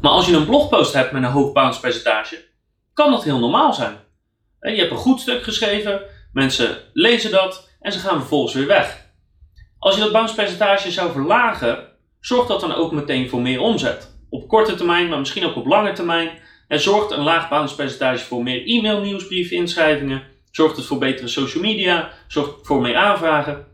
Maar 0.00 0.10
als 0.10 0.26
je 0.26 0.36
een 0.36 0.46
blogpost 0.46 0.92
hebt 0.92 1.12
met 1.12 1.22
een 1.22 1.28
hoog 1.28 1.52
bounce 1.52 1.80
percentage, 1.80 2.44
kan 2.92 3.10
dat 3.10 3.24
heel 3.24 3.38
normaal 3.38 3.72
zijn. 3.74 3.96
Je 4.60 4.76
hebt 4.76 4.90
een 4.90 4.96
goed 4.96 5.20
stuk 5.20 5.42
geschreven, 5.42 6.00
mensen 6.32 6.78
lezen 6.92 7.30
dat 7.30 7.70
en 7.80 7.92
ze 7.92 7.98
gaan 7.98 8.18
vervolgens 8.18 8.54
weer 8.54 8.66
weg. 8.66 9.06
Als 9.78 9.94
je 9.94 10.00
dat 10.00 10.12
bounce 10.12 10.34
percentage 10.34 10.90
zou 10.90 11.12
verlagen, 11.12 11.88
zorgt 12.20 12.48
dat 12.48 12.60
dan 12.60 12.74
ook 12.74 12.92
meteen 12.92 13.28
voor 13.28 13.40
meer 13.40 13.60
omzet. 13.60 14.16
Op 14.30 14.48
korte 14.48 14.74
termijn, 14.74 15.08
maar 15.08 15.18
misschien 15.18 15.44
ook 15.44 15.56
op 15.56 15.66
lange 15.66 15.92
termijn, 15.92 16.30
er 16.68 16.80
zorgt 16.80 17.10
een 17.10 17.22
laag 17.22 17.48
bounce 17.48 17.74
percentage 17.74 18.24
voor 18.24 18.42
meer 18.42 18.66
e-mail, 18.66 19.00
nieuwsbrief, 19.00 19.50
inschrijvingen. 19.50 20.31
Zorgt 20.52 20.76
het 20.76 20.86
voor 20.86 20.98
betere 20.98 21.28
social 21.28 21.62
media. 21.62 22.10
Zorgt 22.28 22.52
voor 22.62 22.80
meer 22.80 22.96
aanvragen. 22.96 23.66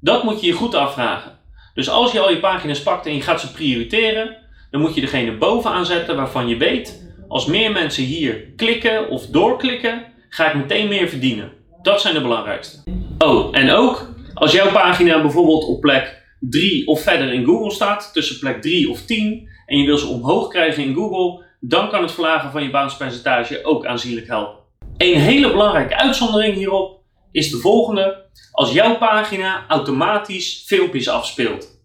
Dat 0.00 0.24
moet 0.24 0.40
je 0.40 0.46
je 0.46 0.52
goed 0.52 0.74
afvragen. 0.74 1.38
Dus 1.74 1.88
als 1.88 2.12
je 2.12 2.20
al 2.20 2.30
je 2.30 2.40
pagina's 2.40 2.82
pakt 2.82 3.06
en 3.06 3.14
je 3.14 3.22
gaat 3.22 3.40
ze 3.40 3.52
prioriteren, 3.52 4.36
dan 4.70 4.80
moet 4.80 4.94
je 4.94 5.00
degene 5.00 5.36
bovenaan 5.36 5.86
zetten 5.86 6.16
waarvan 6.16 6.48
je 6.48 6.56
weet, 6.56 7.12
als 7.28 7.46
meer 7.46 7.72
mensen 7.72 8.04
hier 8.04 8.52
klikken 8.56 9.08
of 9.08 9.26
doorklikken, 9.26 10.04
ga 10.28 10.48
ik 10.48 10.54
meteen 10.54 10.88
meer 10.88 11.08
verdienen. 11.08 11.52
Dat 11.82 12.00
zijn 12.00 12.14
de 12.14 12.20
belangrijkste. 12.20 12.82
Oh, 13.18 13.56
en 13.56 13.70
ook 13.70 14.14
als 14.34 14.52
jouw 14.52 14.72
pagina 14.72 15.20
bijvoorbeeld 15.20 15.64
op 15.64 15.80
plek 15.80 16.22
3 16.40 16.86
of 16.86 17.02
verder 17.02 17.32
in 17.32 17.44
Google 17.44 17.70
staat, 17.70 18.10
tussen 18.12 18.38
plek 18.38 18.62
3 18.62 18.90
of 18.90 19.02
10, 19.02 19.48
en 19.66 19.78
je 19.78 19.86
wil 19.86 19.98
ze 19.98 20.06
omhoog 20.06 20.48
krijgen 20.48 20.84
in 20.84 20.94
Google, 20.94 21.44
dan 21.60 21.88
kan 21.88 22.02
het 22.02 22.12
verlagen 22.12 22.50
van 22.50 22.62
je 22.62 22.70
bounce 22.70 22.96
percentage 22.96 23.64
ook 23.64 23.86
aanzienlijk 23.86 24.26
helpen. 24.26 24.59
Een 25.00 25.20
hele 25.20 25.50
belangrijke 25.50 25.96
uitzondering 25.96 26.54
hierop 26.54 27.00
is 27.32 27.50
de 27.50 27.56
volgende. 27.56 28.24
Als 28.52 28.72
jouw 28.72 28.98
pagina 28.98 29.64
automatisch 29.68 30.64
filmpjes 30.66 31.08
afspeelt. 31.08 31.80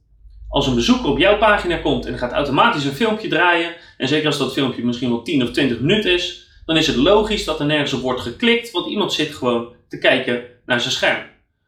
Als 0.49 0.67
een 0.67 0.75
bezoeker 0.75 1.09
op 1.09 1.17
jouw 1.17 1.37
pagina 1.37 1.77
komt 1.77 2.05
en 2.05 2.17
gaat 2.17 2.31
automatisch 2.31 2.85
een 2.85 2.93
filmpje 2.93 3.27
draaien, 3.27 3.75
en 3.97 4.07
zeker 4.07 4.27
als 4.27 4.37
dat 4.37 4.53
filmpje 4.53 4.85
misschien 4.85 5.09
wel 5.09 5.21
10 5.21 5.43
of 5.43 5.51
20 5.51 5.79
minuten 5.79 6.11
is, 6.11 6.47
dan 6.65 6.77
is 6.77 6.87
het 6.87 6.95
logisch 6.95 7.45
dat 7.45 7.59
er 7.59 7.65
nergens 7.65 7.93
op 7.93 8.01
wordt 8.01 8.21
geklikt, 8.21 8.71
want 8.71 8.87
iemand 8.87 9.13
zit 9.13 9.35
gewoon 9.35 9.73
te 9.87 9.97
kijken 9.97 10.43
naar 10.65 10.81
zijn 10.81 10.93
scherm. 10.93 11.23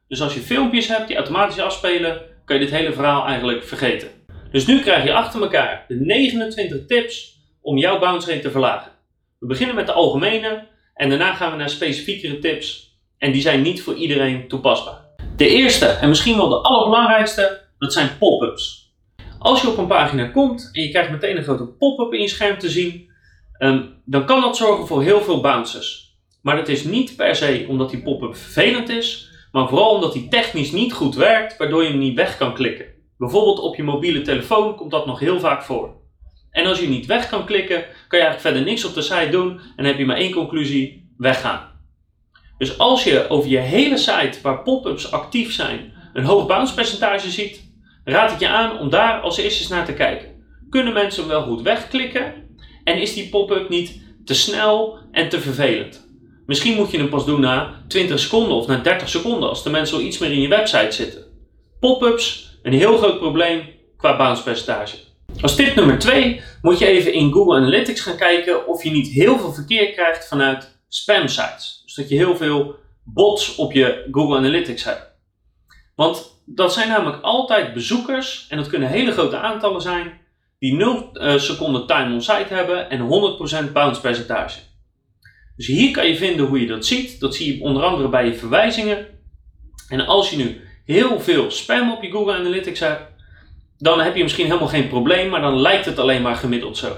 Dus 0.07 0.21
als 0.21 0.33
je 0.33 0.39
filmpjes 0.39 0.87
hebt 0.87 1.07
die 1.07 1.15
automatisch 1.15 1.59
afspelen, 1.59 2.21
kan 2.45 2.55
je 2.55 2.65
dit 2.65 2.73
hele 2.73 2.93
verhaal 2.93 3.25
eigenlijk 3.25 3.63
vergeten. 3.63 4.09
Dus 4.51 4.65
nu 4.65 4.79
krijg 4.79 5.03
je 5.03 5.13
achter 5.13 5.41
elkaar 5.41 5.85
de 5.87 5.95
29 5.95 6.85
tips 6.85 7.39
om 7.61 7.77
jouw 7.77 7.99
bounce 7.99 8.29
rate 8.29 8.41
te 8.41 8.51
verlagen. 8.51 8.91
We 9.39 9.47
beginnen 9.47 9.75
met 9.75 9.85
de 9.85 9.91
algemene 9.91 10.75
en 10.97 11.09
daarna 11.09 11.33
gaan 11.33 11.51
we 11.51 11.57
naar 11.57 11.69
specifiekere 11.69 12.39
tips 12.39 12.97
en 13.17 13.31
die 13.31 13.41
zijn 13.41 13.61
niet 13.61 13.81
voor 13.81 13.95
iedereen 13.95 14.47
toepasbaar. 14.47 15.05
De 15.35 15.47
eerste 15.47 15.85
en 15.85 16.09
misschien 16.09 16.37
wel 16.37 16.49
de 16.49 16.61
allerbelangrijkste, 16.61 17.61
dat 17.77 17.93
zijn 17.93 18.17
pop-ups. 18.17 18.93
Als 19.39 19.61
je 19.61 19.67
op 19.67 19.77
een 19.77 19.87
pagina 19.87 20.27
komt 20.27 20.69
en 20.73 20.81
je 20.81 20.89
krijgt 20.89 21.11
meteen 21.11 21.37
een 21.37 21.43
grote 21.43 21.67
pop-up 21.67 22.13
in 22.13 22.21
je 22.21 22.27
scherm 22.27 22.57
te 22.59 22.69
zien, 22.69 23.09
ehm, 23.57 23.83
dan 24.05 24.25
kan 24.25 24.41
dat 24.41 24.57
zorgen 24.57 24.87
voor 24.87 25.03
heel 25.03 25.21
veel 25.21 25.41
bounces. 25.41 26.17
Maar 26.41 26.55
dat 26.55 26.67
is 26.67 26.83
niet 26.83 27.15
per 27.15 27.35
se 27.35 27.65
omdat 27.67 27.89
die 27.89 28.01
pop-up 28.01 28.35
vervelend 28.35 28.89
is, 28.89 29.29
maar 29.51 29.67
vooral 29.67 29.89
omdat 29.89 30.13
die 30.13 30.27
technisch 30.27 30.71
niet 30.71 30.93
goed 30.93 31.15
werkt, 31.15 31.57
waardoor 31.57 31.83
je 31.83 31.89
hem 31.89 31.99
niet 31.99 32.15
weg 32.15 32.37
kan 32.37 32.53
klikken. 32.53 32.85
Bijvoorbeeld 33.17 33.59
op 33.59 33.75
je 33.75 33.83
mobiele 33.83 34.21
telefoon 34.21 34.75
komt 34.75 34.91
dat 34.91 35.05
nog 35.05 35.19
heel 35.19 35.39
vaak 35.39 35.63
voor. 35.63 35.95
En 36.51 36.65
als 36.65 36.79
je 36.79 36.87
niet 36.87 37.05
weg 37.05 37.29
kan 37.29 37.45
klikken, 37.45 37.81
kan 38.07 38.19
je 38.19 38.25
eigenlijk 38.25 38.41
verder 38.41 38.61
niks 38.61 38.85
op 38.85 38.93
de 38.93 39.01
site 39.01 39.29
doen 39.31 39.59
en 39.75 39.85
heb 39.85 39.97
je 39.97 40.05
maar 40.05 40.17
één 40.17 40.31
conclusie, 40.31 41.09
weggaan. 41.17 41.75
Dus 42.57 42.77
als 42.77 43.03
je 43.03 43.29
over 43.29 43.49
je 43.49 43.57
hele 43.57 43.97
site 43.97 44.39
waar 44.41 44.63
pop-ups 44.63 45.11
actief 45.11 45.53
zijn 45.53 45.93
een 46.13 46.23
hoog 46.23 46.47
bounce 46.47 46.73
percentage 46.73 47.29
ziet, 47.29 47.71
raad 48.03 48.31
ik 48.31 48.39
je 48.39 48.47
aan 48.47 48.79
om 48.79 48.89
daar 48.89 49.19
als 49.21 49.37
eerste 49.37 49.59
eens 49.59 49.69
naar 49.69 49.85
te 49.85 49.93
kijken. 49.93 50.45
Kunnen 50.69 50.93
mensen 50.93 51.27
wel 51.27 51.43
goed 51.43 51.61
wegklikken 51.61 52.33
en 52.83 53.01
is 53.01 53.13
die 53.13 53.29
pop-up 53.29 53.69
niet 53.69 54.01
te 54.25 54.33
snel 54.33 54.99
en 55.11 55.29
te 55.29 55.41
vervelend? 55.41 56.07
Misschien 56.45 56.75
moet 56.75 56.91
je 56.91 56.97
hem 56.97 57.09
pas 57.09 57.25
doen 57.25 57.41
na 57.41 57.83
20 57.87 58.19
seconden 58.19 58.57
of 58.57 58.67
na 58.67 58.77
30 58.77 59.09
seconden 59.09 59.49
als 59.49 59.63
de 59.63 59.69
mensen 59.69 59.97
al 59.97 60.03
iets 60.03 60.17
meer 60.17 60.31
in 60.31 60.41
je 60.41 60.47
website 60.47 60.91
zitten. 60.91 61.23
Pop-ups, 61.79 62.57
een 62.63 62.73
heel 62.73 62.97
groot 62.97 63.19
probleem 63.19 63.61
qua 63.97 64.17
bounce 64.17 64.43
percentage. 64.43 65.06
Als 65.41 65.55
tip 65.55 65.75
nummer 65.75 65.99
2 65.99 66.41
moet 66.61 66.79
je 66.79 66.85
even 66.85 67.13
in 67.13 67.31
Google 67.31 67.55
Analytics 67.55 68.01
gaan 68.01 68.17
kijken 68.17 68.67
of 68.67 68.83
je 68.83 68.91
niet 68.91 69.07
heel 69.07 69.39
veel 69.39 69.53
verkeer 69.53 69.91
krijgt 69.91 70.27
vanuit 70.27 70.79
spam 70.87 71.27
sites. 71.27 71.81
Dus 71.85 71.93
dat 71.95 72.09
je 72.09 72.15
heel 72.15 72.37
veel 72.37 72.75
bots 73.03 73.55
op 73.55 73.73
je 73.73 74.07
Google 74.11 74.37
Analytics 74.37 74.83
hebt. 74.83 75.15
Want 75.95 76.41
dat 76.45 76.73
zijn 76.73 76.87
namelijk 76.87 77.23
altijd 77.23 77.73
bezoekers, 77.73 78.45
en 78.49 78.57
dat 78.57 78.67
kunnen 78.67 78.89
hele 78.89 79.11
grote 79.11 79.37
aantallen 79.37 79.81
zijn, 79.81 80.19
die 80.59 80.73
0 80.73 81.09
uh, 81.13 81.37
seconden 81.37 81.87
time 81.87 82.13
on 82.13 82.21
site 82.21 82.53
hebben 82.53 82.89
en 82.89 82.99
100% 83.69 83.71
bounce 83.71 84.01
percentage. 84.01 84.59
Dus 85.55 85.67
hier 85.67 85.91
kan 85.91 86.07
je 86.07 86.17
vinden 86.17 86.45
hoe 86.45 86.59
je 86.61 86.67
dat 86.67 86.85
ziet. 86.85 87.19
Dat 87.19 87.35
zie 87.35 87.55
je 87.55 87.63
onder 87.63 87.83
andere 87.83 88.09
bij 88.09 88.25
je 88.25 88.33
verwijzingen. 88.33 89.05
En 89.89 90.05
als 90.05 90.29
je 90.29 90.37
nu 90.37 90.61
heel 90.85 91.19
veel 91.19 91.51
spam 91.51 91.91
op 91.91 92.03
je 92.03 92.11
Google 92.11 92.33
Analytics 92.33 92.79
hebt, 92.79 93.16
dan 93.77 93.99
heb 93.99 94.15
je 94.15 94.23
misschien 94.23 94.45
helemaal 94.45 94.67
geen 94.67 94.87
probleem, 94.87 95.29
maar 95.29 95.41
dan 95.41 95.61
lijkt 95.61 95.85
het 95.85 95.99
alleen 95.99 96.21
maar 96.21 96.35
gemiddeld 96.35 96.77
zo. 96.77 96.97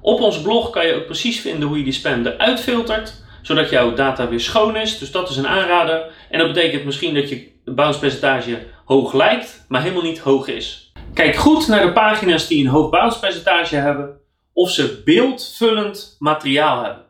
Op 0.00 0.20
ons 0.20 0.40
blog 0.40 0.70
kan 0.70 0.86
je 0.86 0.94
ook 0.94 1.06
precies 1.06 1.40
vinden 1.40 1.68
hoe 1.68 1.78
je 1.78 1.84
die 1.84 1.92
spam 1.92 2.26
eruit 2.26 2.60
filtert, 2.60 3.24
zodat 3.42 3.70
jouw 3.70 3.94
data 3.94 4.28
weer 4.28 4.40
schoon 4.40 4.76
is. 4.76 4.98
Dus 4.98 5.10
dat 5.10 5.30
is 5.30 5.36
een 5.36 5.46
aanrader. 5.46 6.12
En 6.30 6.38
dat 6.38 6.52
betekent 6.52 6.84
misschien 6.84 7.14
dat 7.14 7.28
je 7.28 7.52
bounce 7.64 7.98
percentage 7.98 8.66
hoog 8.84 9.12
lijkt, 9.12 9.64
maar 9.68 9.82
helemaal 9.82 10.02
niet 10.02 10.18
hoog 10.18 10.48
is. 10.48 10.92
Kijk 11.14 11.36
goed 11.36 11.68
naar 11.68 11.86
de 11.86 11.92
pagina's 11.92 12.46
die 12.46 12.64
een 12.64 12.70
hoog 12.70 12.90
bounce 12.90 13.18
percentage 13.18 13.76
hebben, 13.76 14.20
of 14.52 14.70
ze 14.70 15.02
beeldvullend 15.04 16.16
materiaal 16.18 16.82
hebben. 16.82 17.04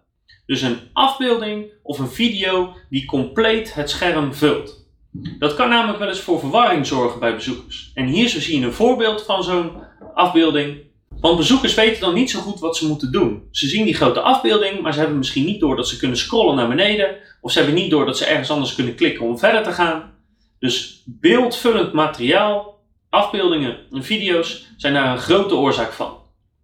Dus 0.47 0.62
een 0.62 0.79
afbeelding 0.93 1.73
of 1.83 1.99
een 1.99 2.11
video 2.11 2.76
die 2.91 3.05
compleet 3.05 3.75
het 3.75 3.91
scherm 3.91 4.35
vult. 4.35 4.84
Dat 5.38 5.54
kan 5.54 5.68
namelijk 5.68 5.99
wel 5.99 6.09
eens 6.09 6.21
voor 6.21 6.40
verwarring 6.40 6.87
zorgen 6.87 7.21
bij 7.21 7.35
bezoekers. 7.35 7.90
En 7.94 8.06
hier 8.06 8.28
zie 8.28 8.61
je 8.61 8.66
een 8.66 8.73
voorbeeld 8.73 9.23
van 9.23 9.44
zo'n 9.44 9.73
afbeelding. 10.14 10.76
Want 11.21 11.37
bezoekers 11.37 11.75
weten 11.75 12.00
dan 12.00 12.14
niet 12.14 12.30
zo 12.30 12.40
goed 12.40 12.61
wat 12.61 12.76
ze 12.76 12.87
moeten 12.87 13.12
doen. 13.12 13.49
Ze 13.50 13.68
zien 13.68 13.85
die 13.85 13.94
grote 13.94 14.21
afbeelding, 14.21 14.80
maar 14.80 14.92
ze 14.92 14.99
hebben 14.99 15.18
misschien 15.18 15.44
niet 15.44 15.61
door 15.61 15.76
dat 15.76 15.88
ze 15.88 15.97
kunnen 15.97 16.16
scrollen 16.16 16.56
naar 16.56 16.68
beneden. 16.68 17.16
Of 17.40 17.52
ze 17.52 17.59
hebben 17.59 17.76
niet 17.76 17.90
door 17.90 18.06
dat 18.06 18.18
ze 18.18 18.25
ergens 18.25 18.50
anders 18.50 18.75
kunnen 18.75 18.94
klikken 18.94 19.26
om 19.26 19.38
verder 19.38 19.62
te 19.62 19.73
gaan. 19.73 20.12
Dus 20.59 21.02
beeldvullend 21.06 21.92
materiaal, 21.92 22.80
afbeeldingen 23.11 23.78
en 23.92 24.04
video's 24.04 24.66
zijn 24.76 24.94
daar 24.94 25.12
een 25.12 25.18
grote 25.18 25.54
oorzaak 25.54 25.92
van. 25.92 26.18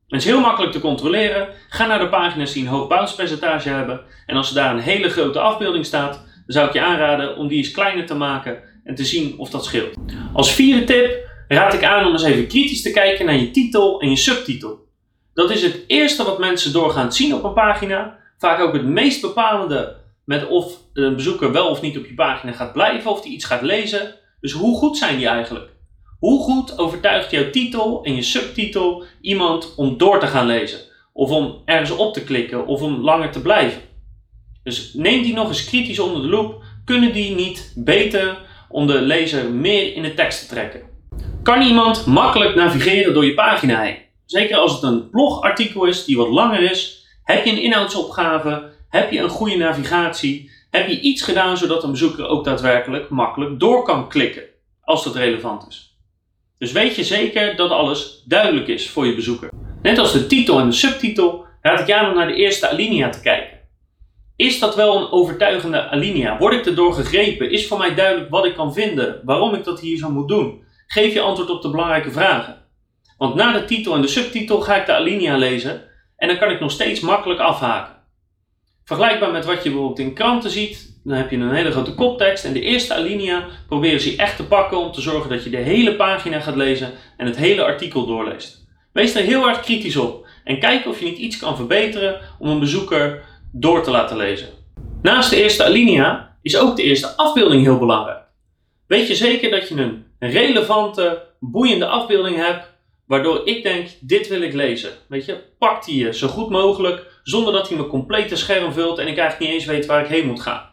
Het 0.09 0.21
is 0.21 0.26
heel 0.26 0.40
makkelijk 0.40 0.73
te 0.73 0.80
controleren. 0.80 1.49
Ga 1.69 1.87
naar 1.87 1.99
de 1.99 2.09
pagina's 2.09 2.52
die 2.52 2.62
een 2.62 2.69
hoog 2.69 2.88
bounce 2.88 3.14
percentage 3.14 3.69
hebben. 3.69 4.00
En 4.26 4.37
als 4.37 4.49
er 4.49 4.54
daar 4.54 4.75
een 4.75 4.80
hele 4.80 5.09
grote 5.09 5.40
afbeelding 5.40 5.87
staat, 5.87 6.25
zou 6.52 6.66
ik 6.66 6.73
je 6.73 6.80
aanraden 6.80 7.37
om 7.37 7.49
die 7.49 7.59
eens 7.59 7.71
kleiner 7.71 8.07
te 8.07 8.14
maken 8.14 8.59
en 8.85 8.95
te 8.95 9.04
zien 9.04 9.38
of 9.38 9.50
dat 9.50 9.64
scheelt. 9.64 9.95
Als 10.33 10.52
vierde 10.52 10.85
tip 10.85 11.28
raad 11.49 11.75
ik 11.75 11.85
aan 11.85 12.07
om 12.07 12.12
eens 12.12 12.23
even 12.23 12.47
kritisch 12.47 12.83
te 12.83 12.90
kijken 12.90 13.26
naar 13.26 13.37
je 13.37 13.50
titel 13.50 14.00
en 14.00 14.11
je 14.11 14.16
subtitel. 14.16 14.88
Dat 15.35 15.50
is 15.50 15.62
het 15.62 15.85
eerste 15.87 16.25
wat 16.25 16.38
mensen 16.38 16.73
doorgaans 16.73 17.16
zien 17.16 17.35
op 17.35 17.45
een 17.45 17.52
pagina. 17.52 18.19
Vaak 18.38 18.61
ook 18.61 18.73
het 18.73 18.85
meest 18.85 19.21
bepalende 19.21 19.97
met 20.25 20.47
of 20.47 20.78
een 20.92 21.14
bezoeker 21.14 21.52
wel 21.52 21.69
of 21.69 21.80
niet 21.80 21.99
op 21.99 22.07
je 22.07 22.14
pagina 22.14 22.52
gaat 22.52 22.73
blijven 22.73 23.11
of 23.11 23.21
die 23.21 23.33
iets 23.33 23.45
gaat 23.45 23.62
lezen. 23.62 24.14
Dus 24.40 24.52
hoe 24.52 24.78
goed 24.78 24.99
zijn 24.99 25.16
die 25.16 25.26
eigenlijk? 25.26 25.69
Hoe 26.19 26.42
goed 26.42 26.78
overtuigt 26.78 27.30
jouw 27.30 27.50
titel 27.50 28.04
en 28.04 28.14
je 28.14 28.23
subtitel 28.23 29.04
iemand 29.21 29.75
om 29.76 29.99
door 29.99 30.21
te 30.21 30.26
gaan 30.26 30.47
lezen? 30.47 30.80
Of 31.12 31.30
om 31.30 31.62
ergens 31.64 31.90
op 31.90 32.14
te 32.14 32.25
klikken 32.25 32.66
of 32.66 32.83
om 32.83 33.00
langer 33.00 33.30
te 33.30 33.42
blijven? 33.42 33.83
Dus 34.71 34.93
neem 34.95 35.23
die 35.23 35.35
nog 35.35 35.49
eens 35.49 35.65
kritisch 35.65 35.99
onder 35.99 36.23
de 36.23 36.29
loep. 36.29 36.62
Kunnen 36.85 37.12
die 37.12 37.35
niet 37.35 37.73
beter 37.75 38.39
om 38.69 38.87
de 38.87 39.00
lezer 39.00 39.50
meer 39.50 39.95
in 39.95 40.03
de 40.03 40.15
tekst 40.15 40.41
te 40.41 40.55
trekken? 40.55 40.83
Kan 41.43 41.62
iemand 41.62 42.07
makkelijk 42.07 42.55
navigeren 42.55 43.15
door 43.15 43.25
je 43.25 43.35
pagina 43.35 43.81
heen? 43.81 43.97
Zeker 44.27 44.57
als 44.57 44.73
het 44.73 44.83
een 44.83 45.11
blogartikel 45.11 45.85
is 45.85 46.05
die 46.05 46.17
wat 46.17 46.29
langer 46.29 46.71
is. 46.71 47.07
Heb 47.25 47.45
je 47.45 47.50
een 47.50 47.62
inhoudsopgave? 47.62 48.73
Heb 48.89 49.11
je 49.11 49.19
een 49.19 49.29
goede 49.29 49.57
navigatie? 49.57 50.50
Heb 50.71 50.89
je 50.89 51.00
iets 51.00 51.23
gedaan 51.23 51.57
zodat 51.57 51.83
een 51.83 51.91
bezoeker 51.91 52.27
ook 52.27 52.45
daadwerkelijk 52.45 53.09
makkelijk 53.09 53.61
door 53.61 53.85
kan 53.85 54.09
klikken? 54.09 54.43
Als 54.83 55.05
dat 55.05 55.17
relevant 55.17 55.67
is. 55.69 55.99
Dus 56.59 56.73
weet 56.73 56.97
je 56.97 57.05
zeker 57.05 57.57
dat 57.57 57.71
alles 57.71 58.23
duidelijk 58.27 58.69
is 58.69 58.91
voor 58.91 59.07
je 59.07 59.15
bezoeker. 59.15 59.50
Net 59.83 59.99
als 59.99 60.12
de 60.12 60.27
titel 60.27 60.59
en 60.59 60.67
de 60.67 60.73
subtitel 60.73 61.45
raad 61.61 61.81
ik 61.81 61.95
aan 61.95 62.11
om 62.11 62.17
naar 62.17 62.27
de 62.27 62.35
eerste 62.35 62.69
alinea 62.69 63.09
te 63.09 63.21
kijken. 63.21 63.60
Is 64.41 64.59
dat 64.59 64.75
wel 64.75 64.97
een 64.97 65.11
overtuigende 65.11 65.89
alinea? 65.89 66.39
Word 66.39 66.55
ik 66.55 66.67
erdoor 66.67 66.95
gegrepen? 66.95 67.51
Is 67.51 67.67
voor 67.67 67.79
mij 67.79 67.95
duidelijk 67.95 68.31
wat 68.31 68.45
ik 68.45 68.55
kan 68.55 68.73
vinden? 68.73 69.21
Waarom 69.25 69.55
ik 69.55 69.65
dat 69.65 69.81
hier 69.81 69.99
zo 69.99 70.11
moet 70.11 70.29
doen? 70.29 70.63
Geef 70.87 71.13
je 71.13 71.21
antwoord 71.21 71.51
op 71.51 71.63
de 71.63 71.71
belangrijke 71.71 72.11
vragen. 72.11 72.57
Want 73.19 73.35
na 73.35 73.53
de 73.53 73.65
titel 73.65 73.95
en 73.95 74.01
de 74.03 74.09
subtitel 74.09 74.61
ga 74.61 74.77
ik 74.77 74.87
de 74.87 74.95
alinea 74.95 75.37
lezen 75.37 75.83
en 76.17 76.29
dan 76.29 76.39
kan 76.39 76.51
ik 76.51 76.61
nog 76.61 76.71
steeds 76.71 77.01
makkelijk 77.01 77.41
afhaken. 77.41 77.95
Vergelijkbaar 78.85 79.31
met 79.31 79.45
wat 79.45 79.63
je 79.63 79.71
bijvoorbeeld 79.71 79.99
in 79.99 80.15
kranten 80.15 80.51
ziet, 80.51 81.01
dan 81.05 81.17
heb 81.17 81.31
je 81.31 81.37
een 81.37 81.55
hele 81.55 81.71
grote 81.71 81.95
koptekst 81.95 82.45
en 82.45 82.53
de 82.53 82.61
eerste 82.61 82.95
alinea 82.95 83.47
proberen 83.67 84.01
ze 84.01 84.17
echt 84.17 84.37
te 84.37 84.47
pakken 84.47 84.79
om 84.79 84.93
te 84.93 85.01
zorgen 85.01 85.31
dat 85.31 85.45
je 85.45 85.51
de 85.51 85.57
hele 85.57 85.97
pagina 85.97 86.41
gaat 86.41 86.57
lezen 86.57 86.93
en 87.17 87.27
het 87.27 87.37
hele 87.37 87.65
artikel 87.65 88.07
doorleest. 88.07 88.69
Wees 88.93 89.15
er 89.15 89.23
heel 89.23 89.49
erg 89.49 89.61
kritisch 89.61 89.97
op 89.97 90.27
en 90.45 90.59
kijk 90.59 90.87
of 90.87 90.99
je 90.99 91.05
niet 91.05 91.19
iets 91.19 91.39
kan 91.39 91.57
verbeteren 91.57 92.21
om 92.39 92.49
een 92.49 92.61
bezoeker 92.61 93.29
door 93.52 93.83
te 93.83 93.90
laten 93.90 94.16
lezen. 94.16 94.49
Naast 95.02 95.30
de 95.30 95.42
eerste 95.42 95.64
alinea 95.64 96.37
is 96.42 96.59
ook 96.59 96.76
de 96.76 96.83
eerste 96.83 97.16
afbeelding 97.16 97.62
heel 97.62 97.78
belangrijk. 97.78 98.23
Weet 98.87 99.09
je 99.09 99.14
zeker 99.14 99.50
dat 99.50 99.69
je 99.69 99.75
een 99.75 100.04
relevante, 100.19 101.23
boeiende 101.40 101.87
afbeelding 101.87 102.37
hebt, 102.37 102.69
waardoor 103.07 103.47
ik 103.47 103.62
denk, 103.62 103.88
dit 104.00 104.28
wil 104.28 104.40
ik 104.40 104.52
lezen. 104.52 104.90
Weet 105.09 105.25
je, 105.25 105.38
pak 105.59 105.85
die 105.85 106.04
je 106.04 106.14
zo 106.14 106.28
goed 106.28 106.50
mogelijk 106.50 107.21
zonder 107.23 107.52
dat 107.52 107.69
hij 107.69 107.76
mijn 107.76 107.88
complete 107.88 108.37
scherm 108.37 108.73
vult 108.73 108.99
en 108.99 109.07
ik 109.07 109.19
eigenlijk 109.19 109.38
niet 109.38 109.61
eens 109.61 109.71
weet 109.71 109.87
waar 109.87 110.02
ik 110.02 110.11
heen 110.11 110.26
moet 110.26 110.40
gaan. 110.40 110.71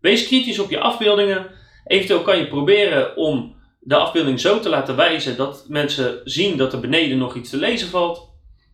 Wees 0.00 0.26
kritisch 0.26 0.58
op 0.58 0.70
je 0.70 0.80
afbeeldingen. 0.80 1.50
Eventueel 1.84 2.22
kan 2.22 2.38
je 2.38 2.48
proberen 2.48 3.16
om 3.16 3.54
de 3.80 3.96
afbeelding 3.96 4.40
zo 4.40 4.60
te 4.60 4.68
laten 4.68 4.96
wijzen 4.96 5.36
dat 5.36 5.64
mensen 5.68 6.20
zien 6.24 6.56
dat 6.56 6.72
er 6.72 6.80
beneden 6.80 7.18
nog 7.18 7.34
iets 7.34 7.50
te 7.50 7.56
lezen 7.56 7.88
valt. 7.88 8.31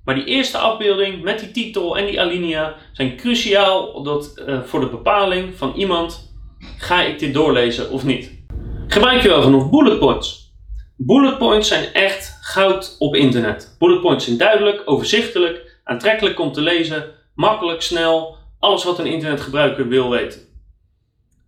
Maar 0.09 0.17
die 0.17 0.27
eerste 0.27 0.59
afbeelding 0.59 1.23
met 1.23 1.39
die 1.39 1.51
titel 1.51 1.99
en 1.99 2.07
die 2.07 2.21
alinea 2.21 2.75
zijn 2.93 3.17
cruciaal 3.17 4.03
dat, 4.03 4.43
uh, 4.47 4.63
voor 4.63 4.81
de 4.81 4.89
bepaling 4.89 5.55
van 5.55 5.73
iemand: 5.77 6.33
ga 6.79 7.03
ik 7.03 7.19
dit 7.19 7.35
doorlezen 7.35 7.91
of 7.91 8.05
niet? 8.05 8.33
Gebruik 8.87 9.23
je 9.23 9.29
wel 9.29 9.43
genoeg 9.43 9.71
bullet 9.71 9.99
points? 9.99 10.53
Bullet 10.97 11.39
points 11.39 11.69
zijn 11.69 11.93
echt 11.93 12.39
goud 12.41 12.97
op 12.99 13.15
internet. 13.15 13.77
Bullet 13.79 14.01
points 14.01 14.25
zijn 14.25 14.37
duidelijk, 14.37 14.83
overzichtelijk 14.85 15.81
aantrekkelijk 15.85 16.41
om 16.41 16.53
te 16.53 16.61
lezen, 16.61 17.05
makkelijk, 17.35 17.83
snel, 17.83 18.37
alles 18.59 18.85
wat 18.85 18.99
een 18.99 19.07
internetgebruiker 19.07 19.89
wil 19.89 20.11
weten. 20.11 20.41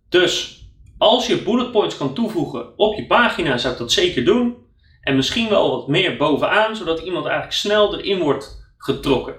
Dus 0.09 0.65
als 0.97 1.27
je 1.27 1.41
bullet 1.41 1.71
points 1.71 1.97
kan 1.97 2.13
toevoegen 2.13 2.77
op 2.77 2.95
je 2.95 3.05
pagina, 3.05 3.57
zou 3.57 3.73
ik 3.73 3.79
dat 3.79 3.91
zeker 3.91 4.25
doen. 4.25 4.55
En 5.01 5.15
misschien 5.15 5.49
wel 5.49 5.69
wat 5.69 5.87
meer 5.87 6.17
bovenaan, 6.17 6.75
zodat 6.75 6.99
iemand 6.99 7.25
eigenlijk 7.25 7.55
snel 7.55 7.97
erin 7.97 8.19
wordt 8.19 8.73
getrokken. 8.77 9.35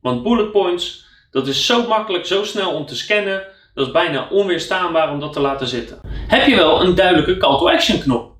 Want 0.00 0.22
bullet 0.22 0.52
points, 0.52 1.06
dat 1.30 1.46
is 1.46 1.66
zo 1.66 1.86
makkelijk, 1.88 2.26
zo 2.26 2.44
snel 2.44 2.72
om 2.74 2.86
te 2.86 2.96
scannen, 2.96 3.46
dat 3.74 3.86
is 3.86 3.92
bijna 3.92 4.28
onweerstaanbaar 4.30 5.12
om 5.12 5.20
dat 5.20 5.32
te 5.32 5.40
laten 5.40 5.66
zitten. 5.66 6.00
Heb 6.04 6.46
je 6.46 6.56
wel 6.56 6.80
een 6.80 6.94
duidelijke 6.94 7.36
call 7.36 7.58
to 7.58 7.68
action 7.68 8.00
knop? 8.00 8.32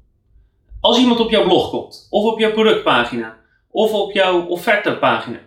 Als 0.80 0.98
iemand 0.98 1.20
op 1.20 1.30
jouw 1.30 1.44
blog 1.44 1.70
komt, 1.70 2.06
of 2.10 2.32
op 2.32 2.38
jouw 2.38 2.52
productpagina, 2.52 3.36
of 3.70 3.92
op 3.92 4.12
jouw 4.12 4.46
offertepagina, 4.46 5.38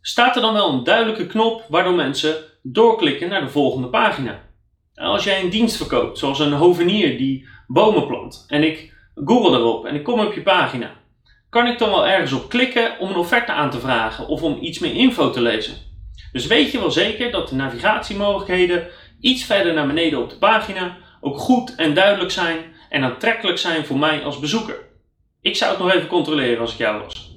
staat 0.00 0.36
er 0.36 0.42
dan 0.42 0.52
wel 0.52 0.72
een 0.72 0.84
duidelijke 0.84 1.26
knop 1.26 1.64
waardoor 1.68 1.94
mensen 1.94 2.36
doorklikken 2.62 3.28
naar 3.28 3.40
de 3.40 3.48
volgende 3.48 3.88
pagina. 3.88 4.40
Als 4.94 5.24
jij 5.24 5.42
een 5.42 5.50
dienst 5.50 5.76
verkoopt, 5.76 6.18
zoals 6.18 6.38
een 6.38 6.52
hovenier 6.52 7.18
die 7.18 7.48
bomen 7.66 8.06
plant, 8.06 8.44
en 8.48 8.62
ik 8.62 8.87
google 9.24 9.58
erop 9.58 9.84
en 9.84 9.94
ik 9.94 10.04
kom 10.04 10.20
op 10.20 10.32
je 10.32 10.42
pagina, 10.42 10.90
kan 11.50 11.66
ik 11.66 11.78
dan 11.78 11.90
wel 11.90 12.06
ergens 12.06 12.32
op 12.32 12.48
klikken 12.48 12.98
om 12.98 13.08
een 13.08 13.16
offerte 13.16 13.52
aan 13.52 13.70
te 13.70 13.78
vragen 13.78 14.26
of 14.26 14.42
om 14.42 14.58
iets 14.60 14.78
meer 14.78 14.94
info 14.94 15.30
te 15.30 15.40
lezen. 15.40 15.76
Dus 16.32 16.46
weet 16.46 16.70
je 16.70 16.78
wel 16.78 16.90
zeker 16.90 17.30
dat 17.30 17.48
de 17.48 17.54
navigatiemogelijkheden 17.54 18.86
iets 19.20 19.44
verder 19.44 19.74
naar 19.74 19.86
beneden 19.86 20.18
op 20.18 20.30
de 20.30 20.38
pagina 20.38 20.96
ook 21.20 21.38
goed 21.38 21.74
en 21.74 21.94
duidelijk 21.94 22.30
zijn 22.30 22.58
en 22.88 23.04
aantrekkelijk 23.04 23.58
zijn 23.58 23.84
voor 23.84 23.98
mij 23.98 24.24
als 24.24 24.38
bezoeker. 24.38 24.86
Ik 25.40 25.56
zou 25.56 25.70
het 25.70 25.80
nog 25.80 25.92
even 25.92 26.08
controleren 26.08 26.60
als 26.60 26.72
ik 26.72 26.78
jou 26.78 27.02
was. 27.02 27.36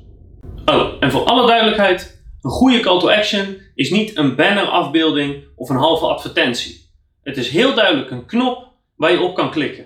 Oh, 0.66 0.94
en 1.00 1.12
voor 1.12 1.24
alle 1.24 1.48
duidelijkheid, 1.48 2.24
een 2.42 2.52
goede 2.52 2.80
call 2.80 3.00
to 3.00 3.10
action 3.10 3.58
is 3.76 3.90
niet 3.90 4.18
een 4.18 4.36
bannerafbeelding 4.36 5.44
of 5.56 5.70
een 5.70 5.78
halve 5.78 6.06
advertentie. 6.06 6.90
Het 7.24 7.38
is 7.38 7.50
heel 7.50 7.74
duidelijk 7.74 8.12
een 8.12 8.26
knop 8.26 8.68
waar 8.96 9.12
je 9.12 9.20
op 9.20 9.36
kan 9.36 9.52
klikken. 9.52 9.86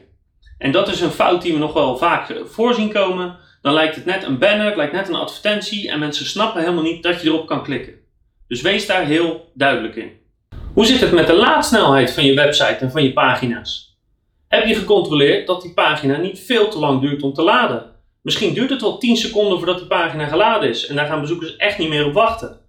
En 0.58 0.72
dat 0.72 0.88
is 0.88 1.02
een 1.02 1.12
fout 1.12 1.42
die 1.42 1.54
we 1.54 1.60
nog 1.60 1.74
wel 1.74 1.98
vaak 1.98 2.42
voorzien 2.46 2.92
komen. 2.92 3.38
Dan 3.62 3.74
lijkt 3.74 3.96
het 3.96 4.06
net 4.06 4.24
een 4.24 4.38
banner, 4.38 4.66
het 4.66 4.76
lijkt 4.76 4.94
net 4.94 5.08
een 5.08 5.16
advertentie 5.16 5.90
en 5.90 6.00
mensen 6.00 6.26
snappen 6.26 6.62
helemaal 6.62 6.84
niet 6.84 7.04
dat 7.04 7.22
je 7.22 7.28
erop 7.28 7.48
kan 7.48 7.64
klikken. 7.64 7.94
Dus 8.48 8.62
wees 8.62 8.86
daar 8.86 9.06
heel 9.06 9.52
duidelijk 9.54 9.96
in. 9.96 10.12
Hoe 10.74 10.86
zit 10.86 11.00
het 11.00 11.12
met 11.12 11.28
de 11.28 11.36
laadsnelheid 11.36 12.12
van 12.12 12.26
je 12.26 12.34
website 12.34 12.78
en 12.80 12.92
van 12.92 13.04
je 13.04 13.14
pagina's? 13.14 13.98
Heb 14.48 14.66
je 14.66 14.76
gecontroleerd 14.76 15.48
dat 15.48 15.62
die 15.62 15.74
pagina 15.74 16.18
niet 16.18 16.40
veel 16.40 16.68
te 16.68 16.80
lang 16.80 17.02
duurt 17.02 17.24
om 17.24 17.34
te 17.34 17.42
laden? 17.42 17.94
Misschien 18.22 18.54
duurt 18.54 18.70
het 18.70 18.82
wel 18.82 18.98
10 18.98 19.18
seconden 19.18 19.58
voordat 19.58 19.78
die 19.78 19.88
pagina 19.88 20.28
geladen 20.28 20.70
is 20.70 20.88
en 20.88 20.96
daar 20.96 21.06
gaan 21.06 21.22
bezoekers 21.22 21.56
echt 21.56 21.78
niet 21.78 21.90
meer 21.90 22.06
op 22.06 22.14
wachten. 22.14 22.60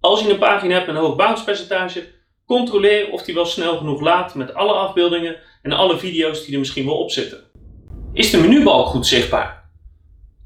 Als 0.00 0.20
je 0.20 0.30
een 0.30 0.38
pagina 0.38 0.74
hebt 0.74 0.86
met 0.86 0.96
een 0.96 1.02
hoog 1.02 1.16
bounce 1.16 1.44
percentage, 1.44 2.06
controleer 2.46 3.10
of 3.10 3.22
die 3.22 3.34
wel 3.34 3.46
snel 3.46 3.76
genoeg 3.76 4.00
laadt 4.00 4.34
met 4.34 4.54
alle 4.54 4.72
afbeeldingen 4.72 5.36
en 5.68 5.76
alle 5.76 5.98
video's 5.98 6.44
die 6.44 6.52
er 6.52 6.58
misschien 6.58 6.84
wel 6.84 6.98
op 6.98 7.10
zitten. 7.10 7.38
Is 8.12 8.30
de 8.30 8.38
menubalk 8.38 8.86
goed 8.86 9.06
zichtbaar? 9.06 9.70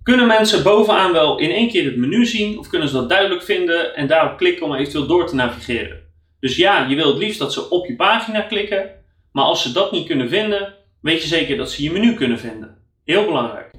Kunnen 0.03 0.27
mensen 0.27 0.63
bovenaan 0.63 1.13
wel 1.13 1.39
in 1.39 1.51
één 1.51 1.69
keer 1.69 1.85
het 1.85 1.97
menu 1.97 2.27
zien 2.27 2.59
of 2.59 2.69
kunnen 2.69 2.89
ze 2.89 2.95
dat 2.95 3.09
duidelijk 3.09 3.43
vinden 3.43 3.95
en 3.95 4.07
daarop 4.07 4.37
klikken 4.37 4.67
om 4.67 4.75
eventueel 4.75 5.07
door 5.07 5.27
te 5.27 5.35
navigeren? 5.35 6.01
Dus 6.41 6.57
ja, 6.57 6.87
je 6.89 6.97
wil 6.97 7.07
het 7.07 7.19
liefst 7.19 7.39
dat 7.39 7.53
ze 7.53 7.71
op 7.71 7.87
je 7.87 7.97
pagina 7.97 8.41
klikken, 8.41 8.91
maar 9.33 9.45
als 9.45 9.63
ze 9.63 9.73
dat 9.73 9.93
niet 9.93 10.07
kunnen 10.07 10.29
vinden, 10.29 10.75
weet 11.01 11.23
je 11.23 11.29
zeker 11.29 11.57
dat 11.57 11.71
ze 11.71 11.83
je 11.83 11.93
menu 11.93 12.15
kunnen 12.15 12.39
vinden. 12.39 12.77
Heel 13.05 13.25
belangrijk. 13.25 13.71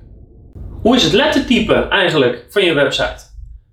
Hoe 0.82 0.96
is 0.96 1.04
het 1.04 1.14
lettertype 1.14 1.74
eigenlijk 1.74 2.46
van 2.50 2.66
je 2.66 2.74
website? 2.74 3.24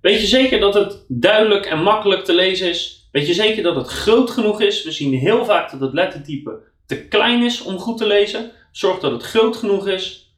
Weet 0.01 0.21
je 0.21 0.27
zeker 0.27 0.59
dat 0.59 0.73
het 0.73 1.05
duidelijk 1.07 1.65
en 1.65 1.83
makkelijk 1.83 2.23
te 2.23 2.33
lezen 2.33 2.69
is? 2.69 3.09
Weet 3.11 3.27
je 3.27 3.33
zeker 3.33 3.63
dat 3.63 3.75
het 3.75 3.87
groot 3.87 4.31
genoeg 4.31 4.61
is? 4.61 4.83
We 4.83 4.91
zien 4.91 5.13
heel 5.13 5.45
vaak 5.45 5.71
dat 5.71 5.79
het 5.79 5.93
lettertype 5.93 6.69
te 6.91 7.07
klein 7.07 7.43
is 7.43 7.61
om 7.61 7.77
goed 7.77 7.97
te 7.97 8.07
lezen. 8.07 8.51
Zorg 8.71 8.99
dat 8.99 9.11
het 9.11 9.23
groot 9.23 9.57
genoeg 9.57 9.87
is. 9.87 10.33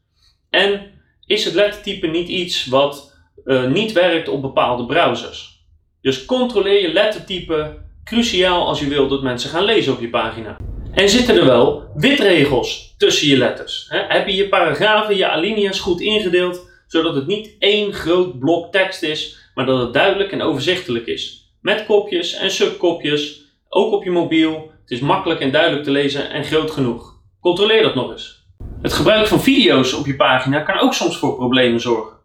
En 0.49 0.91
is 1.25 1.45
het 1.45 1.53
lettertype 1.53 2.07
niet 2.07 2.27
iets 2.27 2.65
wat 2.65 3.15
uh, 3.45 3.65
niet 3.65 3.91
werkt 3.91 4.27
op 4.27 4.41
bepaalde 4.41 4.85
browsers? 4.85 5.65
Dus 6.01 6.25
controleer 6.25 6.81
je 6.81 6.93
lettertype 6.93 7.77
cruciaal 8.03 8.67
als 8.67 8.79
je 8.79 8.87
wilt 8.87 9.09
dat 9.09 9.21
mensen 9.21 9.49
gaan 9.49 9.63
lezen 9.63 9.93
op 9.93 10.01
je 10.01 10.09
pagina. 10.09 10.57
En 10.91 11.09
zitten 11.09 11.37
er 11.37 11.45
wel 11.45 11.83
witregels 11.95 12.95
tussen 12.97 13.27
je 13.27 13.37
letters? 13.37 13.85
Heb 13.89 14.27
je 14.27 14.35
je 14.35 14.49
paragrafen, 14.49 15.17
je 15.17 15.29
alinea's 15.29 15.79
goed 15.79 16.01
ingedeeld, 16.01 16.69
zodat 16.87 17.15
het 17.15 17.27
niet 17.27 17.55
één 17.59 17.93
groot 17.93 18.39
blok 18.39 18.71
tekst 18.71 19.03
is, 19.03 19.37
maar 19.55 19.65
dat 19.65 19.79
het 19.79 19.93
duidelijk 19.93 20.31
en 20.31 20.41
overzichtelijk 20.41 21.05
is? 21.05 21.51
Met 21.61 21.85
kopjes 21.85 22.33
en 22.33 22.51
subkopjes, 22.51 23.41
ook 23.69 23.93
op 23.93 24.03
je 24.03 24.11
mobiel. 24.11 24.71
Het 24.83 24.91
is 24.91 24.99
makkelijk 24.99 25.39
en 25.39 25.51
duidelijk 25.51 25.83
te 25.83 25.91
lezen 25.91 26.29
en 26.29 26.43
groot 26.43 26.71
genoeg. 26.71 27.19
Controleer 27.39 27.83
dat 27.83 27.95
nog 27.95 28.11
eens. 28.11 28.45
Het 28.81 28.93
gebruik 28.93 29.27
van 29.27 29.41
video's 29.41 29.93
op 29.93 30.05
je 30.05 30.15
pagina 30.15 30.59
kan 30.59 30.79
ook 30.79 30.93
soms 30.93 31.17
voor 31.17 31.35
problemen 31.35 31.81
zorgen. 31.81 32.17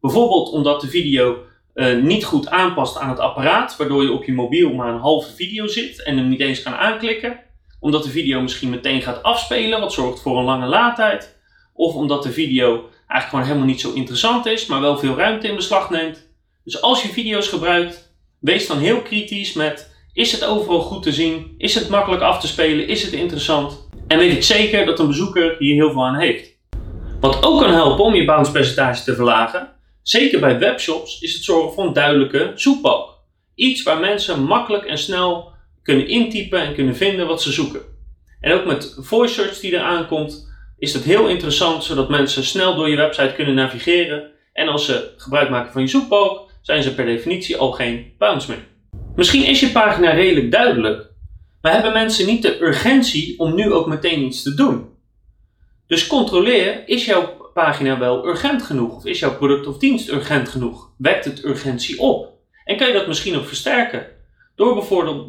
Bijvoorbeeld 0.00 0.50
omdat 0.50 0.80
de 0.80 0.88
video 0.88 1.36
uh, 1.74 2.02
niet 2.02 2.24
goed 2.24 2.48
aanpast 2.48 2.98
aan 2.98 3.08
het 3.08 3.18
apparaat, 3.18 3.76
waardoor 3.76 4.02
je 4.02 4.12
op 4.12 4.24
je 4.24 4.32
mobiel 4.32 4.72
maar 4.72 4.92
een 4.92 5.00
halve 5.00 5.34
video 5.34 5.66
zit 5.66 6.02
en 6.02 6.16
hem 6.16 6.28
niet 6.28 6.40
eens 6.40 6.62
kan 6.62 6.74
aanklikken. 6.74 7.40
Omdat 7.80 8.02
de 8.04 8.10
video 8.10 8.40
misschien 8.40 8.70
meteen 8.70 9.02
gaat 9.02 9.22
afspelen, 9.22 9.80
wat 9.80 9.92
zorgt 9.92 10.20
voor 10.20 10.38
een 10.38 10.44
lange 10.44 10.66
laadtijd. 10.66 11.38
Of 11.72 11.94
omdat 11.94 12.22
de 12.22 12.32
video 12.32 12.72
eigenlijk 13.08 13.28
gewoon 13.28 13.44
helemaal 13.44 13.66
niet 13.66 13.80
zo 13.80 13.92
interessant 13.92 14.46
is, 14.46 14.66
maar 14.66 14.80
wel 14.80 14.98
veel 14.98 15.16
ruimte 15.16 15.48
in 15.48 15.56
beslag 15.56 15.90
neemt. 15.90 16.28
Dus 16.64 16.82
als 16.82 17.02
je 17.02 17.08
video's 17.08 17.48
gebruikt, 17.48 18.14
wees 18.38 18.66
dan 18.66 18.78
heel 18.78 19.02
kritisch 19.02 19.52
met: 19.52 19.95
is 20.16 20.32
het 20.32 20.44
overal 20.44 20.80
goed 20.80 21.02
te 21.02 21.12
zien? 21.12 21.54
Is 21.58 21.74
het 21.74 21.88
makkelijk 21.88 22.22
af 22.22 22.40
te 22.40 22.46
spelen? 22.46 22.88
Is 22.88 23.02
het 23.02 23.12
interessant? 23.12 23.88
En 24.06 24.18
weet 24.18 24.32
ik 24.32 24.42
zeker 24.42 24.86
dat 24.86 24.98
een 24.98 25.06
bezoeker 25.06 25.56
hier 25.58 25.74
heel 25.74 25.90
veel 25.90 26.04
aan 26.04 26.20
heeft. 26.20 26.56
Wat 27.20 27.44
ook 27.44 27.60
kan 27.60 27.72
helpen 27.72 28.04
om 28.04 28.14
je 28.14 28.24
bounce 28.24 28.52
percentage 28.52 29.04
te 29.04 29.14
verlagen, 29.14 29.76
Zeker 30.06 30.40
bij 30.40 30.58
webshops 30.58 31.20
is 31.20 31.34
het 31.34 31.44
zorgen 31.44 31.72
voor 31.72 31.84
een 31.84 31.92
duidelijke 31.92 32.52
zoekbalk. 32.54 33.18
Iets 33.54 33.82
waar 33.82 34.00
mensen 34.00 34.42
makkelijk 34.42 34.84
en 34.84 34.98
snel 34.98 35.52
kunnen 35.82 36.08
intypen 36.08 36.60
en 36.60 36.74
kunnen 36.74 36.96
vinden 36.96 37.26
wat 37.26 37.42
ze 37.42 37.52
zoeken. 37.52 37.80
En 38.40 38.52
ook 38.52 38.64
met 38.64 38.96
voice 39.00 39.34
search 39.34 39.60
die 39.60 39.72
eraan 39.72 40.06
komt, 40.06 40.52
is 40.78 40.92
het 40.92 41.04
heel 41.04 41.28
interessant 41.28 41.84
zodat 41.84 42.08
mensen 42.08 42.44
snel 42.44 42.74
door 42.74 42.88
je 42.90 42.96
website 42.96 43.32
kunnen 43.34 43.54
navigeren. 43.54 44.30
En 44.52 44.68
als 44.68 44.84
ze 44.84 45.12
gebruik 45.16 45.50
maken 45.50 45.72
van 45.72 45.82
je 45.82 45.88
zoekbalk, 45.88 46.50
zijn 46.62 46.82
ze 46.82 46.94
per 46.94 47.06
definitie 47.06 47.56
al 47.56 47.72
geen 47.72 48.12
bounce 48.18 48.50
meer. 48.50 48.66
Misschien 49.16 49.44
is 49.44 49.60
je 49.60 49.70
pagina 49.70 50.10
redelijk 50.10 50.50
duidelijk, 50.50 51.10
maar 51.60 51.72
hebben 51.72 51.92
mensen 51.92 52.26
niet 52.26 52.42
de 52.42 52.62
urgentie 52.62 53.38
om 53.38 53.54
nu 53.54 53.72
ook 53.72 53.86
meteen 53.86 54.22
iets 54.22 54.42
te 54.42 54.54
doen. 54.54 54.88
Dus 55.86 56.06
controleer, 56.06 56.82
is 56.88 57.04
jouw 57.04 57.50
pagina 57.54 57.98
wel 57.98 58.26
urgent 58.26 58.62
genoeg? 58.62 58.96
Of 58.96 59.04
is 59.04 59.18
jouw 59.18 59.36
product 59.36 59.66
of 59.66 59.78
dienst 59.78 60.08
urgent 60.08 60.48
genoeg? 60.48 60.90
Wekt 60.98 61.24
het 61.24 61.44
urgentie 61.44 61.98
op? 61.98 62.32
En 62.64 62.76
kan 62.76 62.86
je 62.86 62.92
dat 62.92 63.06
misschien 63.06 63.36
ook 63.36 63.46
versterken? 63.46 64.06
Door 64.54 64.74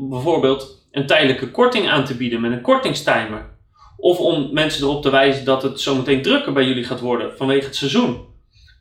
bijvoorbeeld 0.10 0.88
een 0.92 1.06
tijdelijke 1.06 1.52
korting 1.52 1.90
aan 1.90 2.06
te 2.06 2.16
bieden 2.16 2.42
met 2.42 2.52
een 2.52 2.62
kortingstimer. 2.62 3.56
Of 3.98 4.20
om 4.20 4.54
mensen 4.54 4.84
erop 4.84 5.02
te 5.02 5.10
wijzen 5.10 5.46
dat 5.46 5.64
het 5.64 5.80
zometeen 5.80 6.22
drukker 6.22 6.54
bij 6.54 6.66
jullie 6.66 6.84
gaat 6.84 7.00
worden 7.00 7.38
vanwege 7.38 7.66
het 7.66 7.76
seizoen. 7.76 8.26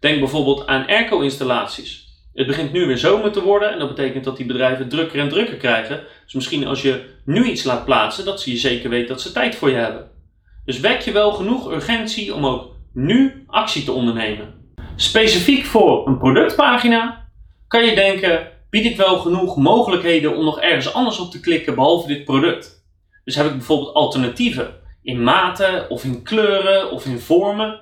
Denk 0.01 0.19
bijvoorbeeld 0.19 0.67
aan 0.67 0.87
airco-installaties. 0.87 2.06
Het 2.37 2.47
begint 2.47 2.73
nu 2.73 2.87
weer 2.87 2.99
zomer 2.99 3.33
te 3.33 3.43
worden 3.43 3.73
en 3.73 3.79
dat 3.79 3.89
betekent 3.89 4.25
dat 4.25 4.37
die 4.37 4.47
bedrijven 4.47 4.89
drukker 4.89 5.21
en 5.21 5.29
drukker 5.29 5.57
krijgen. 5.57 6.03
Dus 6.25 6.35
misschien 6.35 6.67
als 6.67 6.83
je 6.83 7.05
nu 7.25 7.45
iets 7.45 7.65
laat 7.65 7.85
plaatsen, 7.85 8.25
dat 8.25 8.41
ze 8.41 8.51
je 8.51 8.57
zeker 8.57 8.91
weten 8.91 9.09
dat 9.09 9.21
ze 9.21 9.33
tijd 9.33 9.55
voor 9.55 9.71
je 9.71 9.77
hebben. 9.77 10.11
Dus 10.65 10.81
wek 10.81 11.01
je 11.01 11.13
wel 11.13 11.33
genoeg 11.33 11.73
urgentie 11.73 12.35
om 12.35 12.47
ook 12.47 12.75
nu 12.93 13.45
actie 13.47 13.85
te 13.85 13.93
ondernemen. 13.93 14.55
Specifiek 14.97 15.65
voor 15.65 16.07
een 16.07 16.19
productpagina 16.19 17.29
kan 17.69 17.85
je 17.85 17.95
denken: 17.95 18.49
bied 18.71 18.85
ik 18.85 18.97
wel 18.97 19.19
genoeg 19.19 19.57
mogelijkheden 19.57 20.37
om 20.37 20.45
nog 20.45 20.61
ergens 20.61 20.93
anders 20.93 21.19
op 21.19 21.31
te 21.31 21.41
klikken 21.41 21.75
behalve 21.75 22.09
dit 22.09 22.25
product? 22.25 22.85
Dus 23.25 23.35
heb 23.35 23.47
ik 23.47 23.53
bijvoorbeeld 23.53 23.95
alternatieven 23.95 24.75
in 25.03 25.23
maten 25.23 25.91
of 25.91 26.05
in 26.05 26.23
kleuren 26.23 26.91
of 26.91 27.07
in 27.07 27.19
vormen? 27.19 27.81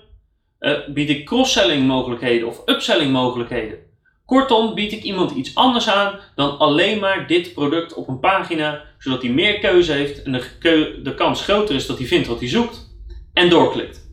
Uh, 0.60 0.72
bied 0.88 1.08
ik 1.08 1.26
cross-selling 1.26 1.86
mogelijkheden 1.86 2.48
of 2.48 2.62
upselling 2.64 3.12
mogelijkheden? 3.12 3.83
Kortom, 4.26 4.74
bied 4.74 4.92
ik 4.92 5.02
iemand 5.02 5.30
iets 5.30 5.54
anders 5.54 5.88
aan 5.88 6.18
dan 6.34 6.58
alleen 6.58 6.98
maar 6.98 7.26
dit 7.26 7.54
product 7.54 7.94
op 7.94 8.08
een 8.08 8.20
pagina, 8.20 8.82
zodat 8.98 9.22
hij 9.22 9.30
meer 9.30 9.58
keuze 9.58 9.92
heeft 9.92 10.22
en 10.22 10.32
de, 10.32 11.00
de 11.02 11.14
kans 11.14 11.42
groter 11.42 11.74
is 11.74 11.86
dat 11.86 11.98
hij 11.98 12.06
vindt 12.06 12.26
wat 12.26 12.38
hij 12.38 12.48
zoekt 12.48 12.96
en 13.32 13.48
doorklikt. 13.48 14.08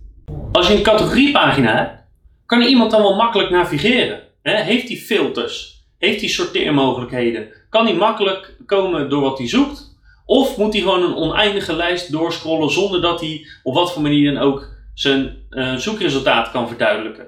Als 0.52 0.68
je 0.68 0.76
een 0.76 0.84
categoriepagina 0.84 1.76
hebt, 1.76 2.02
kan 2.46 2.62
iemand 2.62 2.92
dan 2.92 3.02
wel 3.02 3.16
makkelijk 3.16 3.50
navigeren. 3.50 4.20
Heeft 4.42 4.88
hij 4.88 4.98
filters? 4.98 5.86
Heeft 5.98 6.20
hij 6.20 6.30
sorteermogelijkheden? 6.30 7.48
Kan 7.70 7.86
hij 7.86 7.96
makkelijk 7.96 8.56
komen 8.66 9.10
door 9.10 9.22
wat 9.22 9.38
hij 9.38 9.48
zoekt? 9.48 10.00
Of 10.26 10.58
moet 10.58 10.74
hij 10.74 10.82
gewoon 10.82 11.04
een 11.04 11.16
oneindige 11.16 11.76
lijst 11.76 12.12
doorscrollen 12.12 12.72
zonder 12.72 13.02
dat 13.02 13.20
hij 13.20 13.48
op 13.64 13.74
wat 13.74 13.94
voor 13.94 14.02
manier 14.02 14.34
dan 14.34 14.44
ook 14.44 14.70
zijn 14.94 15.38
uh, 15.50 15.76
zoekresultaat 15.76 16.52
kan 16.52 16.68
verduidelijken? 16.68 17.28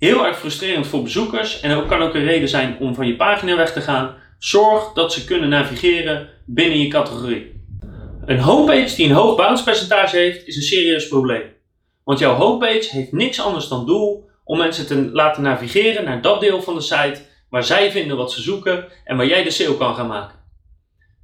Heel 0.00 0.26
erg 0.26 0.38
frustrerend 0.38 0.86
voor 0.86 1.02
bezoekers 1.02 1.60
en 1.60 1.76
ook 1.76 1.88
kan 1.88 2.02
ook 2.02 2.14
een 2.14 2.24
reden 2.24 2.48
zijn 2.48 2.76
om 2.78 2.94
van 2.94 3.06
je 3.06 3.16
pagina 3.16 3.56
weg 3.56 3.72
te 3.72 3.80
gaan. 3.80 4.14
Zorg 4.38 4.92
dat 4.92 5.12
ze 5.12 5.24
kunnen 5.24 5.48
navigeren 5.48 6.28
binnen 6.46 6.78
je 6.78 6.88
categorie. 6.88 7.62
Een 8.24 8.38
homepage 8.38 8.96
die 8.96 9.06
een 9.06 9.14
hoog 9.14 9.36
bounce 9.36 9.64
percentage 9.64 10.16
heeft, 10.16 10.46
is 10.46 10.56
een 10.56 10.62
serieus 10.62 11.08
probleem. 11.08 11.42
Want 12.04 12.18
jouw 12.18 12.34
homepage 12.34 12.88
heeft 12.90 13.12
niks 13.12 13.40
anders 13.40 13.68
dan 13.68 13.86
doel 13.86 14.28
om 14.44 14.58
mensen 14.58 14.86
te 14.86 15.10
laten 15.12 15.42
navigeren 15.42 16.04
naar 16.04 16.22
dat 16.22 16.40
deel 16.40 16.62
van 16.62 16.74
de 16.74 16.80
site 16.80 17.20
waar 17.50 17.64
zij 17.64 17.90
vinden 17.90 18.16
wat 18.16 18.32
ze 18.32 18.42
zoeken 18.42 18.84
en 19.04 19.16
waar 19.16 19.26
jij 19.26 19.42
de 19.42 19.50
sale 19.50 19.76
kan 19.76 19.94
gaan 19.94 20.06
maken. 20.06 20.38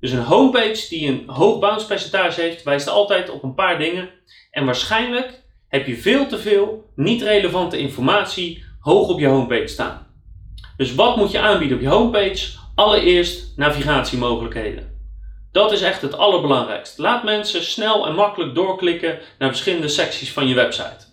Dus 0.00 0.10
een 0.10 0.22
homepage 0.22 0.88
die 0.88 1.08
een 1.08 1.24
hoog 1.26 1.58
bounce 1.58 1.86
percentage 1.86 2.40
heeft, 2.40 2.62
wijst 2.62 2.88
altijd 2.88 3.30
op 3.30 3.42
een 3.42 3.54
paar 3.54 3.78
dingen. 3.78 4.10
En 4.50 4.64
waarschijnlijk 4.64 5.44
heb 5.68 5.86
je 5.86 5.96
veel 5.96 6.26
te 6.26 6.38
veel 6.38 6.90
niet 6.94 7.22
relevante 7.22 7.78
informatie 7.78 8.64
hoog 8.86 9.08
op 9.08 9.20
je 9.20 9.26
homepage 9.26 9.66
staan. 9.66 10.06
Dus 10.76 10.94
wat 10.94 11.16
moet 11.16 11.30
je 11.30 11.40
aanbieden 11.40 11.76
op 11.76 11.82
je 11.82 11.88
homepage? 11.88 12.46
Allereerst 12.74 13.52
navigatiemogelijkheden. 13.56 14.94
Dat 15.52 15.72
is 15.72 15.82
echt 15.82 16.02
het 16.02 16.16
allerbelangrijkste. 16.18 17.02
Laat 17.02 17.24
mensen 17.24 17.64
snel 17.64 18.06
en 18.06 18.14
makkelijk 18.14 18.54
doorklikken 18.54 19.18
naar 19.38 19.48
verschillende 19.48 19.88
secties 19.88 20.32
van 20.32 20.48
je 20.48 20.54
website. 20.54 21.06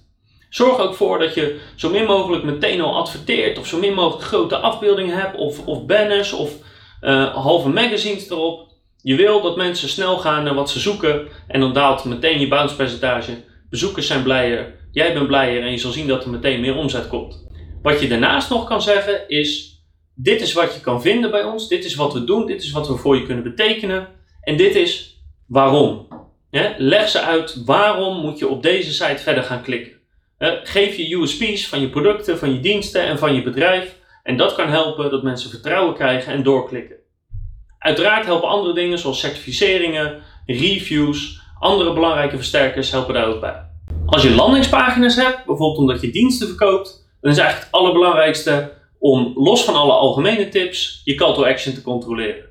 Zorg 0.50 0.80
ook 0.80 0.96
voor 0.96 1.20
dat 1.20 1.34
je 1.34 1.60
zo 1.76 1.90
min 1.90 2.06
mogelijk 2.06 2.44
meteen 2.44 2.82
al 2.82 2.98
adverteert 2.98 3.60
of 3.60 3.68
zo 3.68 3.80
min 3.80 3.94
mogelijk 3.94 4.28
grote 4.28 4.58
afbeeldingen 4.58 5.18
hebt 5.18 5.38
of, 5.38 5.66
of 5.66 5.86
banners 5.86 6.34
of 6.34 6.52
uh, 7.02 7.36
halve 7.36 7.70
magazines 7.70 8.30
erop. 8.30 8.68
Je 9.02 9.16
wil 9.16 9.42
dat 9.42 9.58
mensen 9.58 9.90
snel 9.90 10.18
gaan 10.18 10.44
naar 10.44 10.56
wat 10.56 10.70
ze 10.70 10.80
zoeken 10.80 11.28
en 11.48 11.60
dan 11.60 11.74
daalt 11.74 12.06
meteen 12.06 12.40
je 12.40 12.48
bounce 12.48 12.76
percentage. 12.76 13.44
Bezoekers 13.70 14.08
zijn 14.08 14.24
blijer, 14.24 14.74
jij 14.92 15.14
bent 15.14 15.28
blijer 15.28 15.62
en 15.62 15.72
je 15.72 15.78
zal 15.78 15.92
zien 15.92 16.08
dat 16.08 16.24
er 16.24 16.30
meteen 16.30 16.62
meer 16.62 16.76
omzet 16.76 17.08
komt. 17.08 17.43
Wat 17.84 18.00
je 18.00 18.08
daarnaast 18.08 18.50
nog 18.50 18.68
kan 18.68 18.82
zeggen 18.82 19.30
is: 19.30 19.82
dit 20.16 20.42
is 20.42 20.54
wat 20.54 20.74
je 20.74 20.80
kan 20.80 21.02
vinden 21.02 21.32
bij 21.32 21.44
ons, 21.44 21.68
dit 21.68 21.86
is 21.86 21.96
wat 21.96 22.14
we 22.14 22.24
doen, 22.24 22.46
dit 22.46 22.64
is 22.64 22.72
wat 22.72 22.88
we 22.88 22.96
voor 22.96 23.16
je 23.16 23.26
kunnen 23.26 23.44
betekenen. 23.44 24.08
En 24.42 24.58
dit 24.58 24.76
is 24.76 25.22
waarom. 25.48 26.08
leg 26.78 27.10
ze 27.10 27.22
uit 27.22 27.64
waarom 27.66 28.18
moet 28.18 28.40
je 28.40 28.48
op 28.48 28.64
deze 28.64 28.94
site 28.94 29.24
verder 29.24 29.44
gaan 29.44 29.62
klikken. 29.62 29.92
geef 30.64 30.96
je 30.96 31.16
USP's 31.16 31.68
van 31.68 31.82
je 31.82 31.90
producten, 31.90 32.38
van 32.38 32.54
je 32.54 32.60
diensten 32.60 33.04
en 33.04 33.18
van 33.18 33.36
je 33.36 33.44
bedrijf. 33.44 33.96
En 34.24 34.38
dat 34.38 34.56
kan 34.56 34.70
helpen 34.70 35.12
dat 35.12 35.24
mensen 35.24 35.50
vertrouwen 35.50 35.94
krijgen 35.94 36.34
en 36.34 36.44
doorklikken. 36.44 36.96
Uiteraard 37.80 38.26
helpen 38.26 38.50
andere 38.50 38.74
dingen 38.74 39.00
zoals 39.00 39.20
certificeringen, 39.20 40.22
reviews, 40.46 41.42
andere 41.60 41.94
belangrijke 41.94 42.36
versterkers 42.36 42.92
helpen 42.92 43.14
daar 43.14 43.28
ook 43.28 43.42
bij. 43.42 43.66
Als 44.06 44.24
je 44.24 44.36
landingspagina's 44.36 45.16
hebt, 45.16 45.46
bijvoorbeeld 45.46 45.78
omdat 45.78 46.02
je 46.02 46.12
diensten 46.12 46.48
verkoopt, 46.48 47.03
dan 47.24 47.32
is 47.32 47.38
eigenlijk 47.38 47.72
het 47.72 47.82
allerbelangrijkste 47.82 48.74
om 49.00 49.32
los 49.36 49.64
van 49.64 49.76
alle 49.76 49.92
algemene 49.92 50.50
tips 50.50 51.02
je 51.04 51.16
call 51.16 51.34
to 51.34 51.46
action 51.46 51.74
te 51.74 51.82
controleren. 51.82 52.46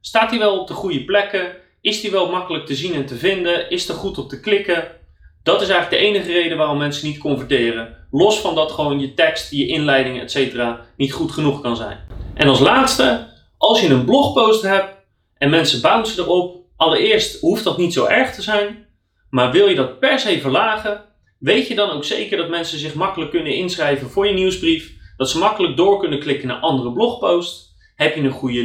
Staat 0.00 0.30
die 0.30 0.38
wel 0.38 0.58
op 0.58 0.66
de 0.66 0.74
goede 0.74 1.04
plekken? 1.04 1.56
Is 1.80 2.00
die 2.00 2.10
wel 2.10 2.30
makkelijk 2.30 2.66
te 2.66 2.74
zien 2.74 2.94
en 2.94 3.06
te 3.06 3.14
vinden? 3.14 3.70
Is 3.70 3.88
er 3.88 3.94
goed 3.94 4.18
op 4.18 4.28
te 4.28 4.40
klikken? 4.40 4.88
Dat 5.42 5.62
is 5.62 5.68
eigenlijk 5.68 6.02
de 6.02 6.08
enige 6.08 6.32
reden 6.32 6.58
waarom 6.58 6.78
mensen 6.78 7.08
niet 7.08 7.18
converteren. 7.18 7.96
Los 8.10 8.40
van 8.40 8.54
dat 8.54 8.72
gewoon 8.72 9.00
je 9.00 9.14
tekst, 9.14 9.50
je 9.50 9.66
inleiding, 9.66 10.20
etc. 10.20 10.62
niet 10.96 11.12
goed 11.12 11.32
genoeg 11.32 11.60
kan 11.60 11.76
zijn. 11.76 11.98
En 12.34 12.48
als 12.48 12.60
laatste, 12.60 13.26
als 13.58 13.80
je 13.80 13.88
een 13.88 14.04
blogpost 14.04 14.62
hebt 14.62 14.94
en 15.38 15.50
mensen 15.50 15.80
bouncen 15.80 16.22
erop, 16.24 16.56
allereerst 16.76 17.40
hoeft 17.40 17.64
dat 17.64 17.78
niet 17.78 17.92
zo 17.92 18.04
erg 18.04 18.34
te 18.34 18.42
zijn. 18.42 18.86
Maar 19.30 19.52
wil 19.52 19.68
je 19.68 19.74
dat 19.74 19.98
per 19.98 20.18
se 20.18 20.40
verlagen, 20.40 21.04
weet 21.38 21.68
je 21.68 21.74
dan 21.74 21.90
ook 21.90 22.04
zeker 22.04 22.36
dat 22.36 22.48
mensen 22.48 22.78
zich 22.78 22.94
makkelijk 22.94 23.30
kunnen 23.30 23.54
inschrijven 23.54 24.10
voor 24.10 24.26
je 24.26 24.32
nieuwsbrief, 24.32 24.92
dat 25.16 25.30
ze 25.30 25.38
makkelijk 25.38 25.76
door 25.76 25.98
kunnen 25.98 26.18
klikken 26.18 26.48
naar 26.48 26.56
andere 26.56 26.92
blogposts. 26.92 27.66
Heb 27.96 28.14
je 28.14 28.20
een 28.20 28.30
goede 28.30 28.64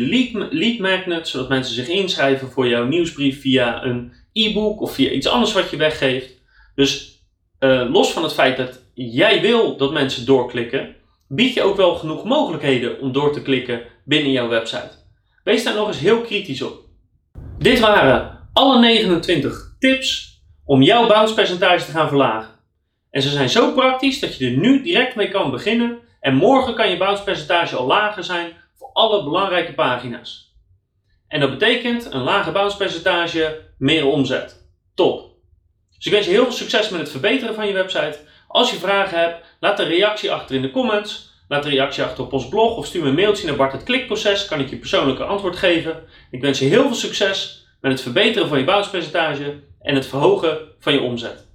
lead, 0.52 0.78
magnet, 0.80 1.28
zodat 1.28 1.50
mensen 1.50 1.76
zich 1.76 1.88
inschrijven 1.88 2.52
voor 2.52 2.68
jouw 2.68 2.86
nieuwsbrief 2.86 3.42
via 3.42 3.84
een 3.84 4.14
e-book 4.34 4.82
of 4.82 4.94
via 4.94 5.10
iets 5.10 5.28
anders 5.28 5.54
wat 5.54 5.70
je 5.70 5.78
weggeeft. 5.78 6.42
Dus 6.76 7.22
uh, 7.60 7.90
los 7.92 8.12
van 8.12 8.24
het 8.24 8.34
feit 8.34 8.58
dat 8.58 8.80
jij 8.94 9.42
wil 9.42 9.78
dat 9.78 9.92
mensen 9.92 10.26
doorklikken, 10.26 10.96
bied 11.28 11.54
je 11.54 11.62
ook 11.62 11.78
wel 11.78 11.96
genoeg 11.96 12.24
mogelijkheden 12.24 13.00
om 13.00 13.12
door 13.12 13.34
te 13.34 13.42
klikken 13.42 13.82
binnen 14.06 14.32
jouw 14.32 14.48
website. 14.48 14.92
Wees 15.44 15.64
daar 15.64 15.76
nog 15.76 15.88
eens 15.88 16.00
heel 16.00 16.22
kritisch 16.22 16.62
op. 16.62 16.82
Dit 17.58 17.80
waren 17.80 18.50
alle 18.54 18.80
29 18.80 19.76
tips 19.80 20.42
om 20.66 20.82
jouw 20.82 21.08
bounce 21.08 21.34
percentage 21.34 21.86
te 21.86 21.92
gaan 21.92 22.08
verlagen. 22.08 22.53
En 23.14 23.22
ze 23.22 23.30
zijn 23.30 23.50
zo 23.50 23.72
praktisch 23.72 24.20
dat 24.20 24.38
je 24.38 24.46
er 24.46 24.58
nu 24.58 24.84
direct 24.84 25.16
mee 25.16 25.30
kan 25.30 25.52
beginnen 25.52 26.00
en 26.20 26.36
morgen 26.36 26.76
kan 26.76 26.90
je 26.90 26.98
bounce 26.98 27.24
percentage 27.24 27.76
al 27.76 27.86
lager 27.86 28.24
zijn 28.24 28.54
voor 28.76 28.90
alle 28.94 29.24
belangrijke 29.24 29.74
pagina's. 29.74 30.56
En 31.28 31.40
dat 31.40 31.50
betekent 31.50 32.14
een 32.14 32.24
lager 32.24 32.52
bounce 32.52 32.78
percentage, 32.78 33.62
meer 33.78 34.06
omzet. 34.06 34.68
Top! 34.96 35.32
Dus 35.96 36.06
ik 36.06 36.12
wens 36.12 36.26
je 36.26 36.32
heel 36.32 36.44
veel 36.44 36.54
succes 36.54 36.90
met 36.90 37.00
het 37.00 37.10
verbeteren 37.10 37.56
van 37.56 37.68
je 37.68 37.74
website. 37.74 38.20
Als 38.48 38.72
je 38.72 38.78
vragen 38.78 39.20
hebt, 39.20 39.46
laat 39.60 39.80
een 39.80 39.88
reactie 39.88 40.32
achter 40.32 40.56
in 40.56 40.62
de 40.62 40.72
comments. 40.72 41.32
Laat 41.48 41.66
een 41.66 41.72
reactie 41.72 42.04
achter 42.04 42.24
op 42.24 42.34
ons 42.34 42.48
blog 42.48 42.78
of 42.78 42.86
stuur 42.86 43.02
me 43.02 43.10
een 43.10 43.16
mailtje 43.16 43.48
naar 43.48 43.56
Bart 43.56 43.72
het 43.72 43.84
Klikproces. 43.84 44.46
Kan 44.46 44.60
ik 44.60 44.70
je 44.70 44.78
persoonlijke 44.78 45.24
antwoord 45.24 45.56
geven. 45.56 46.04
Ik 46.32 46.42
wens 46.42 46.60
je 46.60 46.66
heel 46.66 46.84
veel 46.84 46.96
succes 46.96 47.68
met 47.82 47.92
het 47.92 48.02
verbeteren 48.02 48.48
van 48.48 48.58
je 48.58 48.64
bounce 48.64 48.90
percentage 48.90 49.60
en 49.82 49.96
het 49.96 50.08
verhogen 50.08 50.58
van 50.80 50.94
je 50.94 51.02
omzet. 51.02 51.52